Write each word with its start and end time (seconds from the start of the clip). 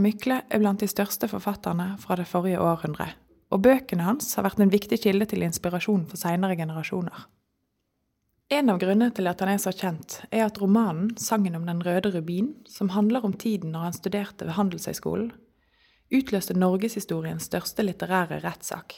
Mykle 0.00 0.42
er 0.48 0.62
blant 0.62 0.80
de 0.80 0.88
største 0.88 1.28
forfatterne 1.30 1.94
fra 2.00 2.16
det 2.16 2.28
forrige 2.30 2.60
århundret, 2.60 3.18
og 3.50 3.62
bøkene 3.66 4.06
hans 4.06 4.32
har 4.36 4.46
vært 4.46 4.62
en 4.62 4.72
viktig 4.72 5.00
kilde 5.02 5.28
til 5.30 5.44
inspirasjon 5.46 6.06
for 6.10 6.20
seinere 6.20 6.56
generasjoner. 6.58 7.26
En 8.50 8.70
av 8.72 8.80
grunnene 8.82 9.12
til 9.14 9.30
at 9.30 9.42
han 9.44 9.52
er 9.52 9.60
så 9.62 9.70
kjent, 9.70 10.24
er 10.34 10.48
at 10.48 10.58
romanen 10.58 11.12
'Sangen 11.14 11.54
om 11.54 11.66
den 11.66 11.82
røde 11.86 12.10
rubin', 12.10 12.66
som 12.66 12.88
handler 12.88 13.24
om 13.24 13.32
tiden 13.32 13.70
når 13.70 13.80
han 13.80 13.92
studerte 13.92 14.44
ved 14.44 14.56
Handelshøyskolen, 14.58 15.30
utløste 16.10 16.54
norgeshistoriens 16.58 17.46
største 17.46 17.82
litterære 17.82 18.40
rettssak. 18.42 18.94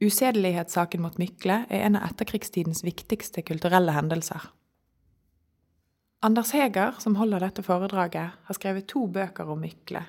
Usedelighetssaken 0.00 1.02
mot 1.02 1.18
Mykle 1.18 1.66
er 1.68 1.86
en 1.86 1.96
av 1.96 2.06
etterkrigstidens 2.08 2.84
viktigste 2.86 3.42
kulturelle 3.42 3.92
hendelser. 3.92 4.52
Anders 6.20 6.50
Heger, 6.50 6.96
som 6.98 7.14
holder 7.14 7.44
dette 7.44 7.62
foredraget, 7.62 8.30
har 8.44 8.56
skrevet 8.56 8.88
to 8.90 9.04
bøker 9.06 9.46
om 9.52 9.60
Mykle. 9.62 10.00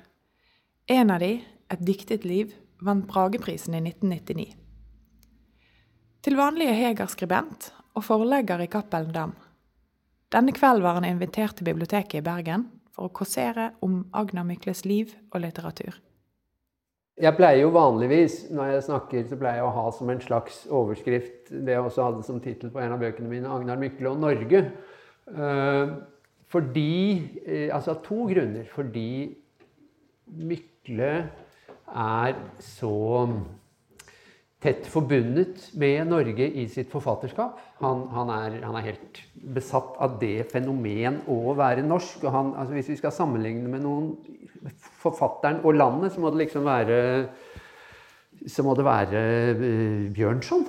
En 0.90 1.12
av 1.12 1.20
de, 1.20 1.44
'Et 1.70 1.86
diktet 1.86 2.26
liv', 2.26 2.56
vant 2.82 3.06
Brageprisen 3.08 3.76
i 3.76 3.80
1999. 3.80 4.56
Til 6.24 6.36
vanlig 6.36 6.66
er 6.66 6.74
Heger 6.74 7.06
skribent 7.06 7.74
og 7.94 8.04
forlegger 8.04 8.60
i 8.60 8.68
Cappelen 8.68 9.14
Dam. 9.14 9.36
Denne 10.32 10.52
kvelden 10.52 10.84
var 10.84 10.94
han 10.94 11.06
invitert 11.06 11.56
til 11.56 11.66
biblioteket 11.66 12.16
i 12.16 12.22
Bergen 12.26 12.72
for 12.92 13.06
å 13.06 13.14
kåsere 13.14 13.72
om 13.82 14.10
Agnar 14.12 14.44
Mykles 14.44 14.86
liv 14.86 15.14
og 15.32 15.42
litteratur. 15.42 15.94
Jeg 17.22 17.36
pleier 17.36 17.62
jo 17.62 17.70
vanligvis 17.70 18.50
når 18.50 18.66
jeg 18.66 18.84
snakker, 18.84 19.28
så 19.28 19.38
pleier 19.38 19.56
jeg 19.56 19.66
å 19.66 19.76
ha 19.76 19.92
som 19.92 20.10
en 20.10 20.22
slags 20.22 20.66
overskrift 20.72 21.52
det 21.52 21.72
jeg 21.72 21.84
også 21.84 22.04
hadde 22.04 22.24
som 22.24 22.42
tittel 22.42 22.72
på 22.72 22.80
en 22.80 22.92
av 22.92 23.00
bøkene 23.00 23.30
mine, 23.30 23.48
'Agnar 23.48 23.78
Mykle 23.78 24.10
og 24.10 24.18
Norge'. 24.18 24.72
Eh, 25.30 25.92
fordi 26.50 26.96
eh, 27.46 27.70
Altså 27.76 27.94
av 27.94 28.04
to 28.06 28.26
grunner. 28.32 28.66
Fordi 28.74 29.36
Mykle 30.30 31.14
er 31.90 32.36
så 32.62 32.96
tett 34.60 34.86
forbundet 34.92 35.70
med 35.80 36.10
Norge 36.12 36.46
i 36.62 36.66
sitt 36.70 36.92
forfatterskap. 36.92 37.62
Han, 37.80 38.04
han, 38.14 38.30
er, 38.36 38.58
han 38.66 38.76
er, 38.76 38.90
helt 38.92 39.22
besatt 39.56 39.96
av 40.04 40.18
det 40.22 40.50
fenomen 40.52 41.22
å 41.32 41.56
være 41.58 41.86
norsk. 41.86 42.26
og 42.28 42.36
han, 42.36 42.52
altså 42.60 42.76
Hvis 42.76 42.92
vi 42.94 43.00
skal 43.00 43.16
sammenligne 43.16 43.72
med 43.72 43.86
noen 43.86 44.12
forfatteren 45.00 45.64
og 45.64 45.80
landet, 45.80 46.14
så 46.14 46.22
må 46.22 46.34
det 46.34 46.44
liksom 46.44 46.68
være 46.68 47.00
så 48.48 48.64
må 48.64 48.76
det 48.78 48.86
være 48.88 49.22
uh, 49.58 50.06
Bjørnson. 50.16 50.68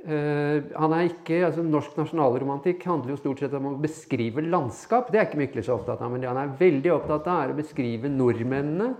Uh, 0.00 0.64
han 0.80 0.94
er 0.96 1.10
ikke, 1.10 1.42
altså 1.44 1.60
Norsk 1.60 1.98
nasjonalromantikk 1.98 2.86
handler 2.88 3.12
jo 3.12 3.18
stort 3.20 3.42
sett 3.42 3.54
om 3.58 3.66
å 3.68 3.76
beskrive 3.82 4.44
landskap. 4.46 5.10
Det 5.12 5.20
er 5.20 5.26
ikke 5.28 5.40
Mykle 5.42 5.64
så 5.66 5.76
opptatt 5.76 6.00
av, 6.00 6.08
men 6.12 6.22
det 6.22 6.30
han 6.30 6.40
er 6.40 6.54
veldig 6.56 6.94
opptatt 6.94 7.28
av, 7.28 7.42
er 7.42 7.52
å 7.52 7.58
beskrive 7.58 8.08
nordmennene. 8.12 8.94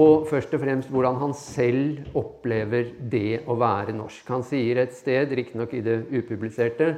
Og 0.00 0.24
først 0.26 0.54
og 0.56 0.62
fremst 0.64 0.90
hvordan 0.90 1.20
han 1.20 1.34
selv 1.38 2.16
opplever 2.18 2.88
det 3.12 3.44
å 3.46 3.54
være 3.60 3.94
norsk. 3.94 4.24
Han 4.32 4.42
sier 4.46 4.80
et 4.82 4.96
sted, 4.96 5.30
riktignok 5.38 5.76
i 5.76 5.84
det 5.84 6.00
upubliserte 6.10 6.88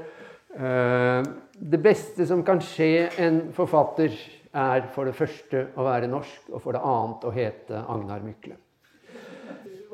uh, 0.56 1.20
Det 1.50 1.82
beste 1.82 2.28
som 2.30 2.44
kan 2.46 2.62
skje 2.64 3.08
en 3.26 3.42
forfatter, 3.56 4.14
er 4.56 4.86
for 4.94 5.04
det 5.04 5.18
første 5.18 5.66
å 5.76 5.84
være 5.84 6.08
norsk, 6.08 6.46
og 6.54 6.62
for 6.64 6.72
det 6.72 6.80
annet 6.88 7.26
å 7.28 7.34
hete 7.34 7.82
Agnar 7.92 8.22
Mykle. 8.24 8.56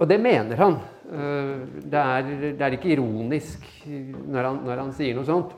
Og 0.02 0.08
det 0.10 0.18
mener 0.18 0.58
han. 0.58 0.78
Eh, 1.12 1.58
det 1.92 2.00
er, 2.00 2.30
det 2.58 2.66
er 2.66 2.74
ikke 2.74 2.90
ironisk 2.96 3.68
når 3.86 4.48
han, 4.48 4.62
når 4.66 4.80
han, 4.82 4.94
sier 4.96 5.14
noe 5.14 5.28
sånt. 5.28 5.52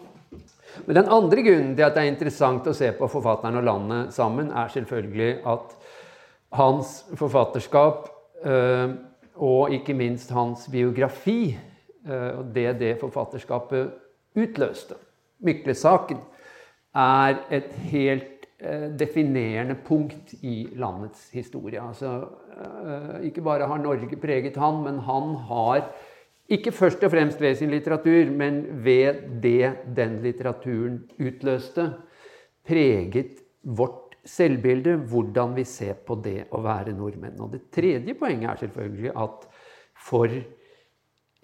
Men 0.84 0.98
den 0.98 1.12
andre 1.17 1.45
grunnen 1.47 1.73
til 1.78 1.87
at 1.87 1.95
det 1.97 2.03
er 2.03 2.10
interessant 2.10 2.66
å 2.69 2.75
se 2.77 2.91
på 2.99 3.09
forfatteren 3.09 3.60
og 3.60 3.65
landet 3.65 4.12
sammen, 4.16 4.50
er 4.53 4.72
selvfølgelig 4.75 5.31
at 5.49 5.77
hans 6.59 6.97
forfatterskap 7.16 8.10
eh, 8.44 8.93
og 9.34 9.72
ikke 9.75 9.97
minst 9.97 10.34
hans 10.34 10.66
biografi 10.71 11.54
eh, 11.54 12.31
og 12.34 12.53
det 12.54 12.75
det 12.83 12.93
forfatterskapet 13.00 13.94
utløste, 14.38 14.99
Mykle-saken, 15.44 16.21
er 16.94 17.41
et 17.53 17.72
helt 17.91 18.34
definerende 18.98 19.75
punkt 19.84 20.34
i 20.47 20.69
landets 20.78 21.26
historie. 21.34 21.81
Altså, 21.82 22.22
Eh, 22.54 23.26
ikke 23.28 23.42
bare 23.44 23.66
har 23.66 23.81
Norge 23.82 24.16
preget 24.20 24.56
han, 24.60 24.82
men 24.84 25.00
han 25.03 25.34
har 25.48 25.88
ikke 26.54 26.72
først 26.75 27.03
og 27.06 27.10
fremst 27.15 27.41
ved 27.41 27.56
sin 27.59 27.72
litteratur, 27.72 28.31
men 28.31 28.62
ved 28.84 29.22
det 29.42 29.72
den 29.97 30.20
litteraturen 30.22 31.00
utløste, 31.19 31.88
preget 32.69 33.41
vårt 33.65 34.15
selvbilde, 34.25 34.97
hvordan 35.10 35.56
vi 35.56 35.65
ser 35.69 35.97
på 36.06 36.16
det 36.25 36.47
å 36.53 36.60
være 36.65 36.94
nordmenn. 36.97 37.41
Og 37.41 37.53
det 37.53 37.65
tredje 37.75 38.15
poenget 38.16 38.50
er 38.50 38.62
selvfølgelig 38.62 39.12
at 39.25 39.48
for 40.06 40.28
eh, 40.28 40.44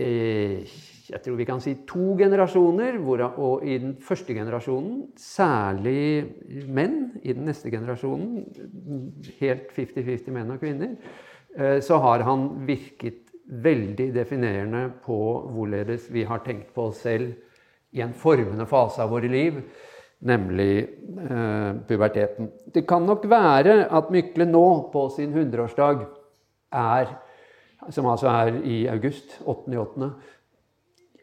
jeg 0.01 1.23
tror 1.25 1.39
vi 1.39 1.47
kan 1.49 1.61
si 1.63 1.75
to 1.89 2.15
generasjoner, 2.19 2.99
og 3.03 3.65
i 3.67 3.79
den 3.83 3.97
første 4.03 4.35
generasjonen 4.37 5.09
særlig 5.19 6.65
menn. 6.71 7.11
I 7.23 7.35
den 7.35 7.49
neste 7.49 7.73
generasjonen 7.73 8.45
helt 9.41 9.73
50-50 9.77 10.31
menn 10.37 10.55
og 10.55 10.63
kvinner. 10.63 10.95
Eh, 11.57 11.79
så 11.83 11.99
har 12.03 12.23
han 12.27 12.49
virket 12.67 13.27
veldig 13.51 14.13
definerende 14.15 14.85
på 15.03 15.19
hvorledes 15.51 16.07
vi 16.15 16.23
har 16.29 16.45
tenkt 16.45 16.71
på 16.75 16.91
oss 16.91 17.03
selv 17.03 17.33
i 17.91 18.03
en 18.05 18.15
formende 18.15 18.69
fase 18.71 19.03
av 19.03 19.11
våre 19.11 19.31
liv, 19.31 19.57
nemlig 20.23 20.75
eh, 20.79 21.73
puberteten. 21.89 22.53
Det 22.71 22.85
kan 22.87 23.03
nok 23.09 23.27
være 23.31 23.89
at 23.91 24.13
Mykle 24.15 24.47
nå, 24.47 24.67
på 24.93 25.09
sin 25.17 25.35
100-årsdag, 25.35 26.07
er 26.71 27.17
som 27.89 28.09
altså 28.11 28.29
er 28.29 28.61
i 28.69 28.83
august, 28.93 29.39
8.8., 29.49 30.11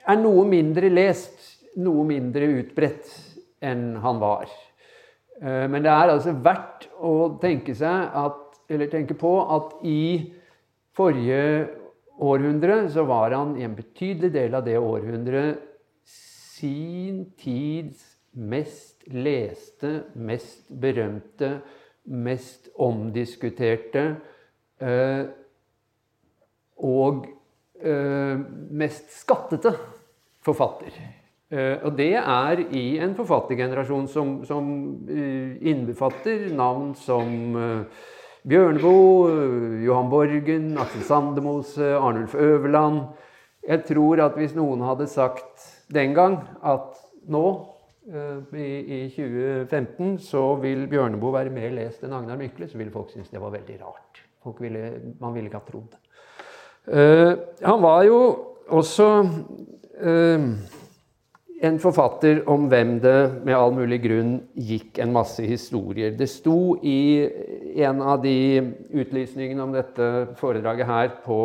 er 0.08 0.20
noe 0.22 0.46
mindre 0.48 0.90
lest, 0.90 1.36
noe 1.84 2.06
mindre 2.08 2.48
utbredt 2.62 3.12
enn 3.68 3.98
han 4.02 4.22
var. 4.22 4.48
Eh, 5.42 5.66
men 5.70 5.84
det 5.84 5.92
er 5.94 6.14
altså 6.14 6.34
verdt 6.44 6.88
å 6.98 7.14
tenke, 7.42 7.76
at, 7.78 8.62
tenke 8.68 9.18
på 9.20 9.34
at 9.44 9.76
i 9.86 10.02
forrige 10.98 11.68
århundre 12.18 12.88
så 12.90 13.06
var 13.06 13.36
han 13.36 13.56
i 13.60 13.66
en 13.68 13.76
betydelig 13.78 14.32
del 14.34 14.58
av 14.58 14.66
det 14.66 14.78
århundret 14.80 15.62
sin 16.08 17.28
tids 17.38 18.16
mest 18.38 19.06
leste, 19.14 20.08
mest 20.16 20.66
berømte, 20.70 21.60
mest 22.08 22.70
omdiskuterte 22.82 24.04
eh, 24.80 25.24
og 26.84 27.26
eh, 27.82 28.38
mest 28.78 29.14
skattete 29.22 29.74
forfatter. 30.46 30.94
Uh, 31.48 31.80
og 31.88 31.94
det 31.96 32.12
er 32.20 32.60
i 32.76 32.98
en 33.00 33.14
forfattergenerasjon 33.16 34.10
som, 34.12 34.32
som 34.44 34.66
uh, 35.08 35.54
innbefatter 35.64 36.50
navn 36.52 36.90
som 37.00 37.56
Bjørneboe, 38.48 39.38
Johan 39.86 40.10
Borgen, 40.12 40.74
Aksel 40.80 41.06
Sandemose, 41.08 41.94
Arnulf 41.96 42.36
Øverland. 42.36 43.00
Jeg 43.64 43.86
tror 43.88 44.26
at 44.26 44.36
hvis 44.40 44.58
noen 44.60 44.84
hadde 44.88 45.08
sagt 45.12 45.64
den 45.92 46.12
gang 46.16 46.42
at 46.64 47.00
nå, 47.28 47.46
i 48.08 49.02
2015, 49.12 50.14
så 50.24 50.44
vil 50.64 50.86
Bjørneboe 50.88 51.34
være 51.36 51.52
mer 51.52 51.74
lest 51.76 52.06
enn 52.08 52.16
Agnar 52.16 52.40
Mykle, 52.40 52.70
så 52.72 52.80
ville 52.80 52.94
folk 52.94 53.12
synes 53.12 53.28
det 53.34 53.42
var 53.44 53.52
veldig 53.56 53.80
rart. 53.82 54.22
Ville, 54.64 54.84
man 55.20 55.36
ville 55.36 55.50
ikke 55.50 55.60
ha 55.60 55.68
trodd 55.68 55.90
det. 55.92 56.07
Han 56.88 57.82
var 57.84 58.04
jo 58.08 58.20
også 58.72 59.08
uh, 60.04 60.46
en 61.58 61.80
forfatter 61.82 62.44
om 62.50 62.68
hvem 62.70 62.98
det 63.02 63.18
med 63.46 63.58
all 63.58 63.74
mulig 63.74 64.00
grunn 64.04 64.36
gikk 64.54 65.00
en 65.02 65.14
masse 65.16 65.42
historier. 65.46 66.14
Det 66.18 66.30
sto 66.30 66.78
i 66.86 67.26
en 67.82 68.02
av 68.02 68.22
de 68.22 68.38
utlysningene 68.94 69.64
om 69.66 69.74
dette 69.74 70.10
foredraget 70.38 70.90
her 70.90 71.12
på 71.26 71.40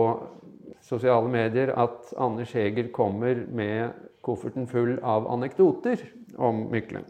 sosiale 0.84 1.30
medier 1.32 1.72
at 1.78 2.12
Anders 2.20 2.52
Heger 2.52 2.90
kommer 2.92 3.40
med 3.48 3.94
kofferten 4.22 4.68
full 4.68 4.98
av 5.00 5.30
anekdoter 5.32 6.02
om 6.36 6.66
Mykle. 6.72 7.06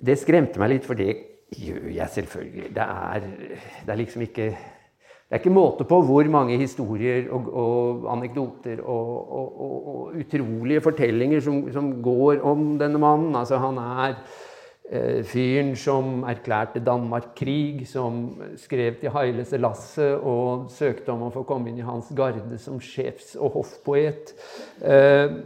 Det 0.00 0.18
skremte 0.20 0.60
meg 0.60 0.74
litt, 0.74 0.86
for 0.86 0.98
det 0.98 1.14
gjør 1.56 1.88
jeg 1.92 2.14
selvfølgelig. 2.14 2.68
Det 2.76 2.84
er, 2.84 3.26
det 3.86 3.94
er 3.94 4.00
liksom 4.00 4.24
ikke 4.26 4.50
det 5.30 5.36
er 5.36 5.44
ikke 5.44 5.54
måte 5.54 5.84
på 5.86 6.00
hvor 6.02 6.26
mange 6.26 6.56
historier 6.58 7.28
og, 7.30 7.44
og 7.54 8.06
anekdoter 8.10 8.80
og, 8.82 9.10
og, 9.30 9.58
og, 9.62 10.14
utrolige 10.18 10.80
fortellinger 10.82 11.40
som, 11.40 11.60
som, 11.70 11.92
går 12.02 12.40
om 12.42 12.72
denne 12.80 12.98
mannen. 12.98 13.36
Altså, 13.38 13.60
han 13.62 13.76
er 13.78 14.16
eh, 14.90 15.20
fyren 15.22 15.76
som 15.78 16.24
erklærte 16.26 16.82
Danmark 16.82 17.28
krig, 17.38 17.84
som 17.86 18.24
skrev 18.58 18.96
til 18.98 19.14
Haile 19.14 19.44
Selasse 19.46 20.08
og 20.18 20.64
søkte 20.74 21.14
om 21.14 21.22
å 21.28 21.30
få 21.36 21.44
komme 21.46 21.70
inn 21.70 21.78
i 21.78 21.86
hans 21.86 22.10
garde 22.10 22.58
som 22.58 22.80
sjefs- 22.82 23.36
og 23.38 23.54
hoffpoet. 23.60 24.32
Eh, 24.82 25.36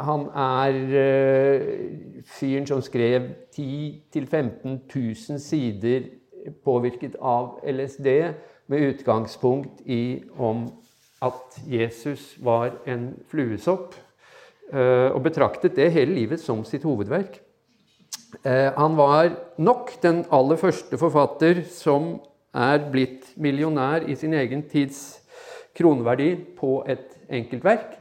han 0.00 0.24
er 0.46 0.80
eh, 1.02 1.66
fyren 2.38 2.72
som 2.72 2.80
skrev 2.80 3.28
10 3.52 4.00
000-15 4.16 4.80
000 4.96 5.44
sider 5.44 6.08
påvirket 6.64 7.20
av 7.20 7.58
LSD 7.68 8.08
med 8.70 8.86
utgangspunkt 8.94 9.82
i 9.86 10.22
om 10.38 10.68
at 11.20 11.58
Jesus 11.68 12.36
var 12.40 12.78
en 12.88 13.10
fluesopp, 13.28 13.94
og 14.70 15.20
betraktet 15.24 15.74
det 15.74 15.88
hele 15.90 16.14
livet 16.14 16.40
som 16.40 16.62
sitt 16.64 16.86
hovedverk. 16.86 17.40
Han 18.46 18.94
var 18.94 19.32
nok 19.58 19.96
den 20.02 20.22
aller 20.30 20.60
første 20.60 20.94
forfatter 21.00 21.64
som 21.66 22.12
er 22.54 22.78
blitt 22.92 23.32
millionær 23.34 24.06
i 24.06 24.14
sin 24.18 24.36
egen 24.38 24.62
tids 24.70 25.18
kroneverdi 25.74 26.36
på 26.58 26.84
et 26.86 27.18
enkeltverk. 27.26 27.90
verk. 27.90 27.96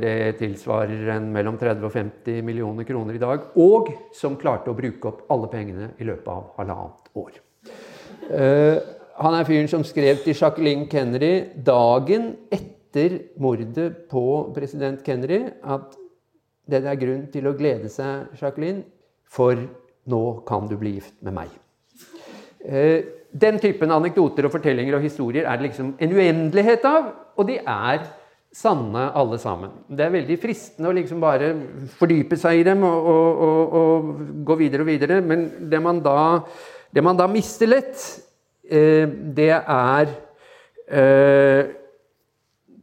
det 0.00 0.38
tilsvarer 0.38 1.10
en 1.16 1.32
mellom 1.32 1.58
30 1.60 1.84
og 1.84 1.92
50 1.92 2.42
millioner 2.42 2.84
kroner 2.88 3.14
i 3.14 3.20
dag. 3.20 3.50
Og 3.60 3.92
som 4.16 4.36
klarte 4.40 4.72
å 4.72 4.76
bruke 4.76 5.08
opp 5.08 5.26
alle 5.32 5.48
pengene 5.52 5.90
i 6.00 6.08
løpet 6.08 6.28
av 6.32 6.52
halvannet 6.56 7.10
år. 7.14 7.42
Han 9.16 9.32
er 9.32 9.46
fyren 9.48 9.68
som 9.70 9.84
skrev 9.86 10.18
til 10.24 10.36
Jacqueline 10.36 10.84
Kennedy 10.92 11.46
dagen 11.64 12.34
etter 12.52 13.14
mordet 13.40 13.86
på 14.10 14.24
president 14.56 15.00
Kennedy 15.04 15.46
at 15.64 15.96
det 16.66 16.82
er 16.82 16.98
grunn 17.00 17.22
til 17.32 17.46
å 17.48 17.54
glede 17.56 17.88
seg, 17.92 18.34
Jacqueline, 18.36 18.82
for 19.30 19.56
nå 20.10 20.22
kan 20.48 20.66
du 20.68 20.74
bli 20.80 20.96
gift 20.98 21.14
med 21.24 21.36
meg. 21.38 21.54
Eh, 22.66 23.06
den 23.30 23.60
typen 23.62 23.94
anekdoter 23.94 24.48
og 24.48 24.52
fortellinger 24.56 24.98
og 24.98 25.06
historier 25.06 25.46
er 25.46 25.58
det 25.58 25.68
liksom 25.70 25.94
en 26.02 26.14
uendelighet 26.16 26.84
av, 26.88 27.08
og 27.38 27.48
de 27.48 27.60
er 27.62 28.04
sanne 28.56 29.08
alle 29.16 29.38
sammen. 29.40 29.72
Det 29.88 30.06
er 30.06 30.14
veldig 30.14 30.38
fristende 30.42 30.90
å 30.90 30.96
liksom 30.96 31.22
bare 31.22 31.54
fordype 31.96 32.36
seg 32.40 32.60
i 32.60 32.68
dem 32.68 32.84
og, 32.88 33.10
og, 33.14 33.42
og, 33.48 33.80
og 33.80 34.44
gå 34.48 34.60
videre 34.60 34.84
og 34.84 34.90
videre, 34.90 35.20
men 35.24 35.48
det 35.70 35.80
man 35.84 36.00
da, 36.04 36.18
det 36.92 37.04
man 37.04 37.18
da 37.18 37.28
mister 37.30 37.70
lett, 37.70 38.25
det 38.70 39.50
er 39.54 40.12
eh, 40.88 41.72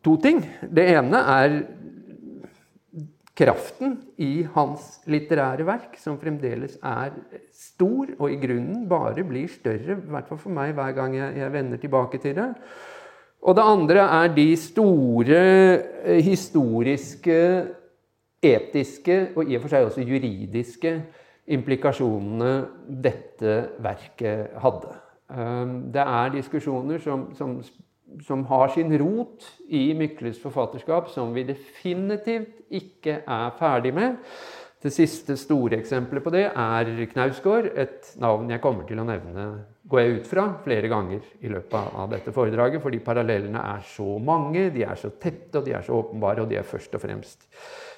to 0.03 0.17
ting. 0.23 0.41
Det 0.63 0.85
ene 0.95 1.21
er 1.33 1.57
kraften 3.33 3.95
i 4.21 4.43
hans 4.53 4.99
litterære 5.09 5.65
verk, 5.65 5.97
som 5.97 6.19
fremdeles 6.21 6.77
er 6.77 7.15
stor, 7.53 8.11
og 8.19 8.29
i 8.29 8.37
grunnen 8.41 8.85
bare 8.89 9.25
blir 9.25 9.49
større, 9.49 9.97
i 9.97 10.11
hvert 10.13 10.29
fall 10.29 10.41
for 10.41 10.53
meg, 10.53 10.75
hver 10.77 10.93
gang 10.97 11.15
jeg 11.17 11.53
vender 11.53 11.81
tilbake 11.81 12.21
til 12.21 12.37
det. 12.37 12.51
Og 13.43 13.57
det 13.57 13.63
andre 13.67 14.05
er 14.21 14.35
de 14.35 14.49
store 14.55 15.39
eh, 16.05 16.21
historiske, 16.23 17.39
etiske 18.43 19.17
og 19.39 19.47
i 19.47 19.55
og 19.55 19.63
for 19.63 19.71
seg 19.71 19.85
også 19.87 20.03
juridiske 20.03 20.91
implikasjonene 21.55 22.51
dette 23.03 23.55
verket 23.83 24.55
hadde. 24.63 24.91
Um, 25.33 25.91
det 25.93 26.03
er 26.03 26.33
diskusjoner 26.35 27.01
som, 27.01 27.27
som, 27.37 27.57
som 28.21 28.45
har 28.51 28.73
sin 28.75 28.93
rot 29.01 29.47
i 29.69 29.87
Mykles 29.97 30.41
forfatterskap, 30.41 31.09
som 31.09 31.33
vi 31.33 31.45
definitivt 31.47 32.61
ikke 32.69 33.21
er 33.25 33.55
ferdig 33.59 33.93
med. 33.97 34.19
Det 34.83 34.91
siste 34.93 35.37
store 35.39 35.79
eksempelet 35.79 36.23
på 36.23 36.33
det 36.33 36.47
er 36.49 36.95
Knausgård, 37.13 37.71
et 37.75 38.13
navn 38.21 38.51
jeg 38.51 38.61
kommer 38.61 38.85
til 38.87 38.99
å 38.99 39.07
nevne 39.07 39.47
går 39.93 40.01
jeg 40.01 40.13
ut 40.17 40.27
fra 40.29 40.45
flere 40.63 40.89
ganger 40.89 41.25
i 41.43 41.51
løpet 41.51 41.97
av 41.99 42.11
dette 42.11 42.31
foredraget, 42.33 42.81
fordi 42.81 43.01
parallellene 43.03 43.61
er 43.75 43.83
så 43.85 44.17
mange, 44.23 44.69
de 44.73 44.85
er 44.87 44.99
så 44.99 45.11
tette, 45.21 45.59
og 45.59 45.67
de 45.67 45.75
er 45.75 45.83
så 45.85 45.97
åpenbare, 45.99 46.43
og 46.43 46.49
de 46.49 46.57
er 46.59 46.67
først 46.67 46.95
og 46.95 47.03
fremst 47.03 47.45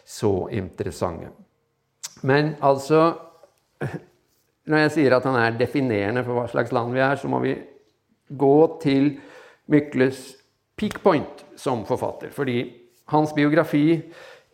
så 0.06 0.34
interessante. 0.52 1.30
Men 2.26 2.56
altså 2.66 3.14
Når 4.66 4.86
jeg 4.86 4.94
sier 4.96 5.16
at 5.18 5.26
han 5.28 5.38
er 5.38 5.58
definerende 5.60 6.24
for 6.26 6.40
hva 6.40 6.48
slags 6.50 6.74
land 6.74 6.96
vi 6.96 7.04
er, 7.06 7.20
så 7.22 7.30
må 7.30 7.42
vi 7.44 7.54
gå 8.30 8.56
til 8.82 9.12
Mykles 9.70 10.22
peak 10.78 11.00
point 11.04 11.46
som 11.58 11.86
forfatter. 11.86 12.34
Fordi 12.34 12.60
hans 13.14 13.34
biografi 13.38 14.02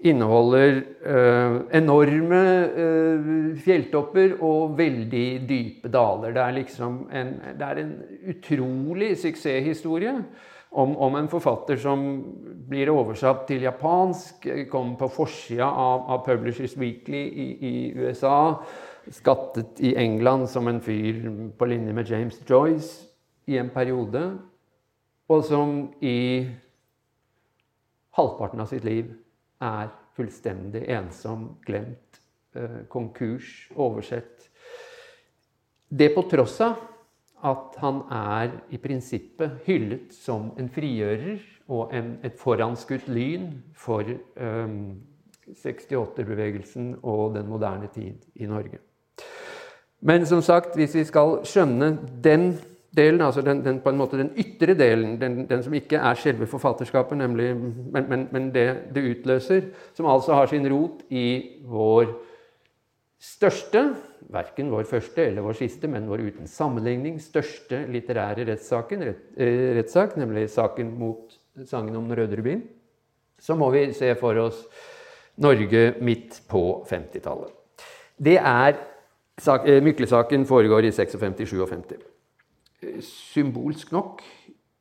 inneholder 0.02 0.80
uh, 1.06 1.58
enorme 1.78 2.44
uh, 2.74 3.58
fjelltopper 3.62 4.38
og 4.42 4.78
veldig 4.78 5.28
dype 5.50 5.92
daler. 5.94 6.34
Det 6.36 6.42
er 6.44 6.56
liksom 6.58 7.04
en, 7.14 7.36
det 7.60 7.68
er 7.68 7.84
en 7.84 7.94
utrolig 8.34 9.14
suksesshistorie 9.22 10.16
om, 10.72 10.98
om, 10.98 11.16
en 11.16 11.28
forfatter 11.28 11.80
som 11.80 12.04
blir 12.70 12.90
oversatt 12.94 13.44
til 13.50 13.66
japansk, 13.68 14.48
kom 14.72 14.96
på 15.00 15.10
forsida 15.12 15.68
av, 15.68 16.06
av, 16.08 16.22
Publishers 16.26 16.78
Weekly 16.80 17.24
i, 17.28 17.48
i, 17.60 17.74
USA, 18.00 18.56
skattet 19.10 19.82
i 19.82 19.96
England 19.96 20.50
som 20.50 20.68
en 20.68 20.82
fyr 20.82 21.24
på 21.58 21.66
linje 21.66 21.94
med 21.94 22.10
James 22.10 22.38
Joyce 22.50 23.08
i 23.50 23.58
en 23.58 23.72
periode, 23.74 24.22
og 25.32 25.44
som 25.48 25.94
i 26.04 26.46
halvparten 28.18 28.62
av 28.62 28.70
sitt 28.70 28.86
liv 28.86 29.10
er 29.64 29.90
fullstendig 30.18 30.84
ensom, 30.92 31.56
glemt, 31.66 32.22
eh, 32.56 32.84
konkurs, 32.90 33.72
oversett. 33.76 34.50
Det 35.88 36.12
på 36.16 36.24
tross 36.30 36.60
av 36.62 36.76
at 37.42 37.76
han 37.82 38.04
er 38.12 38.52
i 38.70 38.78
prinsippet 38.78 39.64
hyllet 39.66 40.14
som 40.14 40.52
en 40.60 40.70
frigjører 40.70 41.40
og 41.72 41.94
en, 41.96 42.20
et 42.24 42.38
foranskutt 42.40 43.08
lyn 43.10 43.50
for 43.74 44.06
um, 44.06 44.78
eh, 44.92 45.56
68-bevegelsen 45.58 47.00
og 47.02 47.36
den 47.36 47.50
moderne 47.50 47.90
tid 47.92 48.22
i 48.36 48.46
Norge. 48.48 48.80
Men 50.02 50.26
som 50.26 50.42
sagt, 50.42 50.76
hvis 50.76 50.96
vi 50.96 51.04
skal 51.06 51.40
skjønne 51.46 51.92
den 52.24 52.56
delen, 52.96 53.22
altså 53.22 53.42
den, 53.42 53.62
den, 53.66 53.80
på 53.80 53.90
en 53.90 54.00
måte 54.00 54.18
den 54.20 54.32
ytre 54.40 54.74
delen, 54.76 55.16
den, 55.22 55.46
den, 55.50 55.64
som 55.64 55.74
ikke 55.78 56.02
er 56.02 56.18
selve 56.20 56.48
forfatterskapet, 56.50 57.18
nemlig, 57.18 57.54
men, 57.56 58.10
men, 58.10 58.28
men 58.32 58.50
det 58.54 58.66
det 58.96 59.06
utløser, 59.12 59.70
som 59.94 60.10
altså 60.12 60.34
har 60.34 60.50
sin 60.52 60.68
rot 60.74 61.06
i 61.10 61.62
vår 61.70 62.10
største, 63.22 63.86
verken 64.34 64.72
vår 64.74 64.90
første 64.90 65.24
eller 65.24 65.46
vår 65.46 65.60
siste, 65.62 65.88
men 65.88 66.10
vår 66.10 66.26
uten 66.26 66.50
sammenligning 66.50 67.20
største 67.22 67.86
litterære 67.94 68.48
rettssaken, 68.50 69.06
rett, 69.08 69.26
eh, 69.38 69.72
rettssak, 69.78 70.18
nemlig 70.18 70.50
saken 70.50 70.96
mot 71.00 71.38
sangen 71.66 71.96
om 71.96 72.10
Den 72.10 72.18
røde 72.18 72.38
rubin, 72.38 72.64
så 73.40 73.56
må 73.56 73.70
vi 73.72 73.92
se 73.94 74.16
for 74.16 74.38
oss 74.38 74.66
Norge 75.42 75.94
midt 76.02 76.42
på 76.50 76.84
50-tallet. 76.90 77.54
Det 78.18 78.38
er 78.38 78.76
Myklesaken 79.82 80.46
foregår 80.46 80.86
i 80.86 80.92
56-57 80.92 81.96
symbolsk 83.02 83.92
nok, 83.92 84.24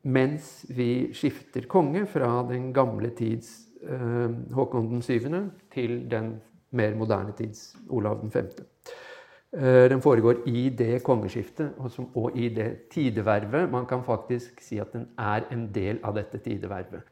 mens 0.03 0.65
vi 0.69 1.11
skifter 1.13 1.67
konge 1.69 2.05
fra 2.09 2.41
den 2.49 2.71
gamle 2.73 3.11
tids 3.17 3.67
eh, 3.83 4.33
Håkon 4.55 4.89
den 4.89 5.01
7. 5.01 5.29
til 5.73 6.11
den 6.11 6.35
mer 6.71 6.95
moderne 6.95 7.33
tids 7.37 7.75
Olav 7.89 8.21
den 8.21 8.31
5. 8.31 8.49
Eh, 9.53 9.89
den 9.89 10.01
foregår 10.01 10.47
i 10.47 10.69
det 10.69 11.03
kongeskiftet 11.03 11.73
og, 11.77 11.91
og 12.15 12.37
i 12.37 12.49
det 12.49 12.89
tidevervet. 12.91 13.69
Man 13.71 13.85
kan 13.85 14.03
faktisk 14.03 14.61
si 14.61 14.79
at 14.79 14.93
den 14.93 15.07
er 15.17 15.45
en 15.51 15.69
del 15.73 15.99
av 16.03 16.15
dette 16.17 16.37
tidevervet. 16.37 17.05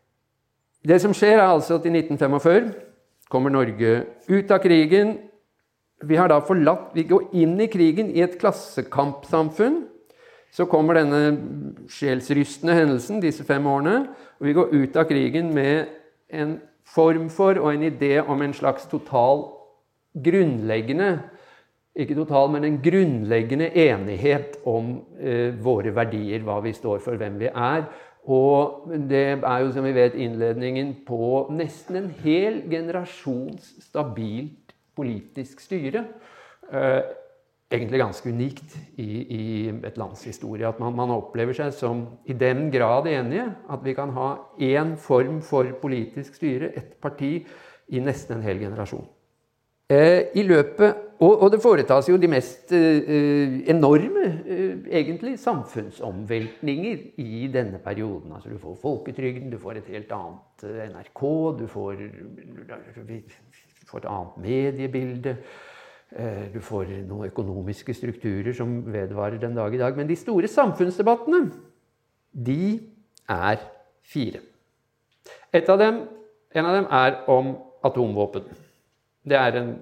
Det 0.87 1.01
som 1.01 1.13
skjer, 1.13 1.37
er 1.37 1.51
altså 1.51 1.75
at 1.75 1.85
i 1.85 1.91
1945 1.91 2.71
kommer 3.29 3.51
Norge 3.51 4.05
ut 4.29 4.51
av 4.51 4.61
krigen. 4.63 5.17
Vi 6.07 6.15
har 6.15 6.29
da 6.31 6.39
forlatt 6.39 6.93
Vi 6.95 7.03
går 7.09 7.33
inn 7.35 7.57
i 7.59 7.67
krigen 7.71 8.11
i 8.13 8.23
et 8.23 8.37
klassekampsamfunn 8.39 9.83
så 10.49 10.65
kommer 10.65 10.97
denne 10.97 11.85
sjelsrystende 11.93 12.73
hendelsen, 12.73 13.19
disse 13.21 13.43
fem 13.45 13.67
årene, 13.69 14.07
og 14.39 14.47
vi 14.47 14.55
går 14.57 14.71
ut 14.73 14.95
av 14.97 15.05
krigen 15.05 15.51
med 15.53 15.91
en 16.33 16.55
form 16.89 17.27
for 17.29 17.59
og 17.61 17.69
en 17.73 17.85
idé 17.85 18.15
om 18.21 18.41
en 18.41 18.55
slags 18.57 18.87
total 18.89 19.45
grunnleggende 20.17 21.19
ikke 21.99 22.15
total, 22.15 22.51
men 22.53 22.63
en 22.63 22.77
grunnleggende 22.83 23.69
enighet 23.75 24.59
om 24.69 24.93
eh, 25.19 25.51
våre 25.59 25.91
verdier, 25.95 26.45
hva 26.45 26.59
vi 26.63 26.71
står 26.73 27.01
for, 27.03 27.17
hvem 27.19 27.39
vi 27.41 27.49
er. 27.49 27.89
Og 28.29 28.85
det 29.09 29.23
er 29.35 29.57
jo, 29.63 29.71
som 29.73 29.83
vi 29.83 29.95
vet, 29.97 30.15
innledningen 30.15 30.93
på 31.07 31.49
nesten 31.51 31.97
en 31.99 32.09
hel 32.21 32.61
generasjons 32.71 33.73
stabilt 33.83 34.68
politisk 34.99 35.63
styre. 35.63 36.03
Eh, 36.69 37.01
egentlig 37.69 38.01
ganske 38.01 38.29
unikt 38.29 38.75
i, 38.97 39.09
i 39.21 39.43
et 39.85 39.97
lands 40.01 40.23
historie. 40.25 40.67
At 40.67 40.79
man, 40.81 40.95
man, 40.97 41.13
opplever 41.13 41.55
seg 41.57 41.73
som 41.77 42.05
i 42.29 42.35
den 42.37 42.67
grad 42.73 43.07
enige 43.09 43.45
at 43.69 43.85
vi 43.85 43.93
kan 43.97 44.13
ha 44.17 44.31
én 44.57 44.95
form 44.97 45.39
for 45.45 45.69
politisk 45.81 46.39
styre, 46.41 46.73
ett 46.75 46.97
parti, 47.01 47.39
i 47.89 48.01
nesten 48.05 48.37
en 48.37 48.45
hel 48.45 48.59
generasjon. 48.61 49.07
Eh, 49.89 50.27
I 50.37 50.43
løpet, 50.45 51.05
og, 51.25 51.47
det 51.49 51.57
foretas 51.63 52.05
jo 52.11 52.19
de 52.21 52.29
mest 52.29 52.69
eh, 52.77 53.55
enorme 53.73 54.27
egentlig 54.85 55.33
samfunnsomveltninger 55.41 57.01
i 57.17 57.47
denne 57.49 57.81
perioden. 57.81 58.35
Altså, 58.35 58.53
du 58.53 58.61
får 58.61 58.77
folketrygden, 58.83 59.49
du 59.49 59.57
får 59.57 59.81
et 59.81 59.89
helt 59.95 60.13
annet 60.13 60.67
NRK, 60.93 61.23
du 61.57 61.65
får, 61.73 62.05
du 63.89 63.95
får 63.95 64.03
et 64.03 64.11
annet 64.13 64.37
mediebilde. 64.43 65.31
Eh, 66.13 66.45
du 66.53 66.59
får 66.61 66.91
noen 67.09 67.29
økonomiske 67.31 67.93
strukturer 67.97 68.53
som 68.53 68.83
vedvarer 68.85 69.41
den 69.41 69.57
dag 69.57 69.73
i 69.73 69.79
dag. 69.81 69.97
Men 69.97 70.07
de 70.09 70.17
store 70.17 70.47
samfunnsdebattene, 70.47 71.47
de 72.29 72.77
er 73.25 73.63
fire. 74.05 74.43
Av 75.57 75.77
dem, 75.81 76.03
en 76.53 76.69
av 76.69 76.77
dem 76.77 76.87
er 76.99 77.17
om 77.33 77.55
atomvåpen. 77.85 78.45
Det 79.25 79.37
er 79.37 79.57
en, 79.57 79.73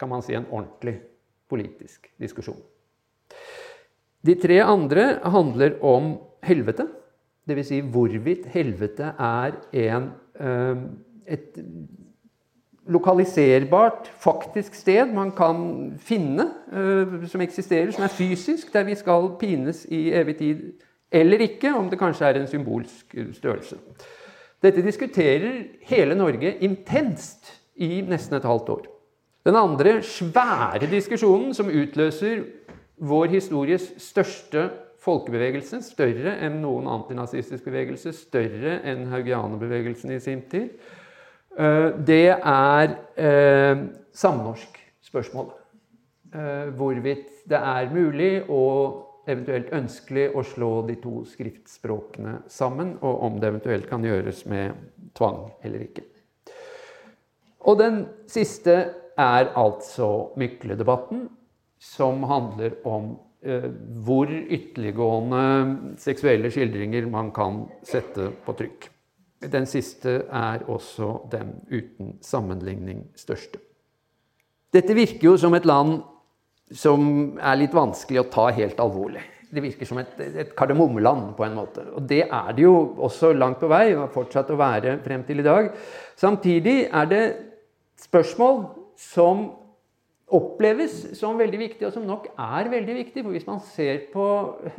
kan 0.00 0.08
man 0.08 0.24
si, 0.24 0.32
en 0.32 0.48
ordentlig 0.48 1.02
politisk 1.48 2.08
diskusjon. 2.20 2.60
De 4.24 4.40
tre 4.40 4.62
andre 4.64 5.18
handler 5.20 5.76
om 5.84 6.14
helvete. 6.44 6.88
Dvs. 7.44 7.68
Si 7.68 7.82
hvorvidt 7.92 8.48
helvete 8.54 9.12
er 9.20 9.60
en, 9.84 10.12
eh, 10.40 10.86
et 11.36 11.60
lokaliserbart, 12.86 14.10
faktisk 14.20 14.74
sted 14.74 15.12
man 15.14 15.32
kan 15.36 15.94
finne, 15.98 16.48
uh, 16.72 17.24
som 17.28 17.40
eksisterer, 17.40 17.92
som 17.94 18.04
er 18.04 18.12
fysisk, 18.12 18.72
der 18.72 18.84
vi 18.84 18.96
skal 18.98 19.30
pines 19.40 19.84
i 19.88 20.10
evig 20.12 20.36
tid, 20.38 20.64
eller 21.12 21.44
ikke, 21.46 21.74
om 21.74 21.88
det 21.90 21.98
kanskje 21.98 22.26
er 22.26 22.40
en 22.40 22.50
symbolsk 22.50 23.14
størrelse. 23.36 23.78
Dette 24.62 24.82
diskuterer 24.82 25.62
hele 25.86 26.16
Norge 26.16 26.54
intenst 26.64 27.52
i 27.76 28.00
nesten 28.06 28.36
et 28.36 28.48
halvt 28.48 28.72
år. 28.74 28.86
Den 29.44 29.56
andre 29.60 29.98
svære 30.02 30.88
diskusjonen 30.90 31.52
som 31.54 31.68
utløser 31.68 32.42
vår 32.96 33.26
histories 33.36 33.90
største 34.00 34.70
folkebevegelse, 35.04 35.82
større 35.84 36.38
enn 36.46 36.62
noen 36.62 36.88
antinazistisk 36.88 37.66
bevegelse, 37.68 38.14
større 38.16 38.78
enn 38.88 39.04
haugianerbevegelsen 39.12 40.14
i 40.16 40.20
sin 40.24 40.46
tid, 40.48 40.70
Eh, 40.72 41.03
det 41.54 42.24
er 42.34 42.96
eh, 43.16 43.84
samnorsk-spørsmålet. 44.14 45.60
Eh, 46.34 46.68
hvorvidt 46.74 47.44
det 47.46 47.58
er 47.58 47.92
mulig 47.94 48.42
og 48.50 49.28
eventuelt 49.30 49.68
ønskelig 49.72 50.32
å 50.34 50.42
slå 50.42 50.70
de 50.88 50.96
to 50.98 51.20
skriftspråkene 51.30 52.40
sammen, 52.50 52.96
og 53.00 53.22
om 53.28 53.36
det 53.38 53.52
eventuelt 53.52 53.86
kan 53.86 54.02
gjøres 54.04 54.42
med 54.50 54.74
tvang 55.14 55.44
eller 55.62 55.84
ikke. 55.86 56.02
Og 57.64 57.78
den 57.78 58.02
siste 58.26 58.74
er 59.14 59.52
altså 59.54 60.34
Mykle-debatten, 60.36 61.28
som 61.78 62.26
handler 62.26 62.80
om 62.82 63.12
eh, 63.46 63.70
hvor 64.02 64.26
ytterliggående 64.26 65.94
seksuelle 66.02 66.50
skildringer 66.50 67.06
man 67.12 67.30
kan 67.36 67.62
sette 67.86 68.32
på 68.42 68.56
trykk. 68.58 68.90
Den 69.52 69.66
siste 69.66 70.24
er 70.30 70.64
også 70.70 71.28
den 71.32 71.54
uten 71.70 72.18
sammenligning 72.24 73.04
største. 73.18 73.60
Dette 74.74 74.96
virker 74.96 75.28
jo 75.28 75.36
som 75.38 75.54
et 75.54 75.66
land 75.68 76.00
som 76.74 77.36
er 77.38 77.58
litt 77.60 77.74
vanskelig 77.76 78.22
å 78.22 78.30
ta 78.32 78.48
helt 78.56 78.80
alvorlig. 78.82 79.22
Det 79.54 79.62
virker 79.62 79.86
som 79.86 80.00
et, 80.00 80.14
et 80.18 80.54
kardemommeland 80.58 81.34
på 81.36 81.44
en 81.46 81.54
måte. 81.54 81.84
Og 81.94 82.06
det 82.10 82.24
er 82.24 82.54
det 82.56 82.64
jo 82.64 82.74
også 83.06 83.30
langt 83.36 83.60
på 83.60 83.70
vei, 83.70 83.92
og 83.94 84.06
har 84.06 84.14
fortsatt 84.14 84.50
å 84.50 84.58
være 84.58 84.96
frem 85.04 85.22
til 85.28 85.42
i 85.42 85.46
dag. 85.46 85.68
Samtidig 86.18 86.78
er 86.88 87.10
det 87.10 87.24
spørsmål 88.02 88.64
som 88.98 89.44
oppleves 90.34 90.94
som 91.18 91.38
veldig 91.38 91.60
viktig, 91.60 91.86
og 91.86 91.94
som 91.94 92.06
nok 92.08 92.26
er 92.32 92.70
veldig 92.72 92.96
viktig. 92.98 93.22
For 93.22 93.34
hvis 93.34 93.46
man 93.48 93.60
ser 93.64 94.04
på 94.12 94.26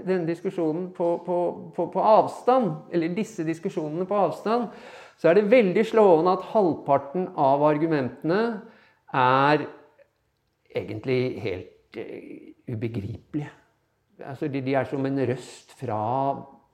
denne 0.02 0.28
diskusjonen 0.28 0.90
på, 0.96 1.10
på, 1.26 1.40
på, 1.76 1.88
på, 1.94 2.06
avstand, 2.06 2.72
eller 2.94 3.16
disse 3.16 3.46
diskusjonene 3.48 4.08
på 4.10 4.20
avstand, 4.28 4.70
så 5.20 5.32
er 5.32 5.40
det 5.40 5.50
veldig 5.52 5.86
slående 5.88 6.36
at 6.36 6.50
halvparten 6.52 7.30
av 7.40 7.64
argumentene 7.66 8.42
er 9.16 9.68
egentlig 10.76 11.22
helt 11.46 12.02
uh, 12.02 12.76
ubegripelige. 12.76 13.52
Altså, 14.26 14.48
de, 14.52 14.62
de, 14.64 14.76
er 14.76 14.88
som 14.88 15.08
en 15.08 15.24
røst 15.28 15.76
fra 15.80 16.02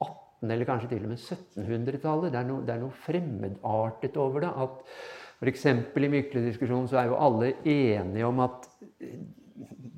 1800- 0.02 0.54
eller 0.56 0.66
kanskje 0.66 0.92
til 0.92 1.06
og 1.06 1.12
med 1.14 1.22
1700-tallet. 1.22 2.34
Det, 2.34 2.46
det, 2.66 2.76
er 2.76 2.82
noe 2.82 3.02
fremmedartet 3.06 4.18
over 4.22 4.46
det. 4.46 4.54
at 4.66 5.21
F.eks. 5.42 5.66
i 5.66 6.10
Mykle-diskusjonen 6.14 6.90
så 6.90 7.02
er 7.02 7.10
jo 7.10 7.18
alle 7.18 7.56
enige 7.66 8.28
om 8.28 8.42
at 8.46 8.68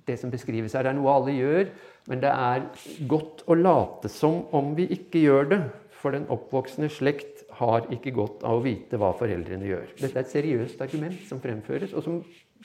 det 0.07 0.17
som 0.19 0.31
beskrives 0.31 0.75
her, 0.75 0.87
er 0.87 0.95
noe 0.95 1.11
alle 1.11 1.35
gjør. 1.35 1.71
Men 2.11 2.23
det 2.23 2.31
er 2.31 2.65
godt 3.07 3.45
å 3.47 3.55
late 3.55 4.11
som 4.11 4.43
om 4.55 4.73
vi 4.77 4.87
ikke 4.95 5.23
gjør 5.23 5.49
det. 5.53 5.61
For 6.03 6.15
den 6.15 6.25
oppvoksende 6.31 6.89
slekt 6.91 7.45
har 7.59 7.85
ikke 7.93 8.11
godt 8.15 8.41
av 8.43 8.59
å 8.59 8.63
vite 8.65 8.99
hva 8.99 9.13
foreldrene 9.15 9.69
gjør. 9.69 9.85
Dette 10.01 10.17
er 10.17 10.25
et 10.25 10.33
seriøst 10.33 10.81
argument 10.83 11.21
som 11.29 11.39
fremføres, 11.43 11.93
og 11.95 12.03
som 12.03 12.17